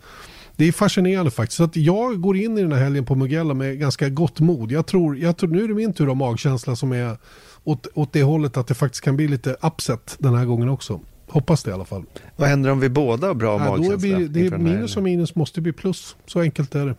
[0.56, 1.56] Det är fascinerande faktiskt.
[1.56, 4.72] Så att jag går in i den här helgen på Mugello med ganska gott mod.
[4.72, 7.16] Jag tror, jag tror, nu är det min tur ha magkänsla som är
[7.64, 11.00] åt, åt det hållet att det faktiskt kan bli lite upset den här gången också.
[11.28, 12.04] Hoppas det i alla fall.
[12.36, 13.96] Vad händer om vi båda har bra ja, magkänsla?
[13.96, 16.16] Blir, det är minus och minus måste bli plus.
[16.26, 16.94] Så enkelt är det.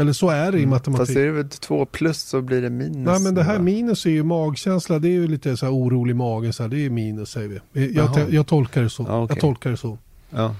[0.00, 0.70] Eller så är det i mm.
[0.70, 1.06] matematik.
[1.06, 2.96] Fast är det väl två plus så blir det minus.
[2.96, 4.98] Nej men det här minus är ju magkänsla.
[4.98, 6.52] Det är ju lite så här orolig mage.
[6.52, 7.94] Så här, det är minus säger vi.
[7.94, 9.06] Jag, jag, jag tolkar det så.
[9.06, 9.34] Ah, okay.
[9.34, 9.98] Jag tolkar det så.
[10.30, 10.54] Ja,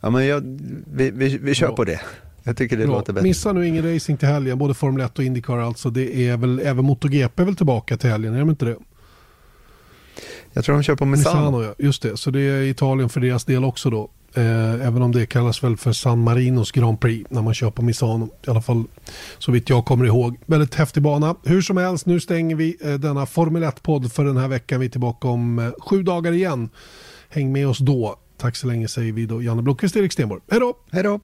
[0.00, 0.40] ja men jag,
[0.94, 1.76] vi, vi, vi kör Bra.
[1.76, 2.00] på det.
[2.42, 2.96] Jag tycker det Bra.
[2.96, 3.28] låter bättre.
[3.28, 4.58] Missa nu ingen racing till helgen.
[4.58, 5.90] Både Formel 1 och Indycar alltså.
[5.90, 8.34] Det är väl, även MotoGP är väl tillbaka till helgen.
[8.34, 8.76] Är de inte det?
[10.52, 11.40] Jag tror de kör på Misano.
[11.40, 11.74] Misano ja.
[11.78, 12.16] Just det.
[12.16, 14.10] Så det är Italien för deras del också då.
[14.34, 17.82] Eh, även om det kallas väl för San Marinos Grand Prix när man kör på
[17.82, 18.28] Misano.
[18.46, 18.84] I alla fall
[19.38, 20.36] så vitt jag kommer ihåg.
[20.46, 21.34] Väldigt häftig bana.
[21.44, 24.80] Hur som helst, nu stänger vi eh, denna Formel 1-podd för den här veckan.
[24.80, 26.68] Vi är tillbaka om eh, sju dagar igen.
[27.28, 28.16] Häng med oss då.
[28.36, 30.40] Tack så länge säger vi då Janne Blomqvist och Erik Stenborg.
[30.50, 30.74] Hej då!
[30.90, 31.20] Hej då!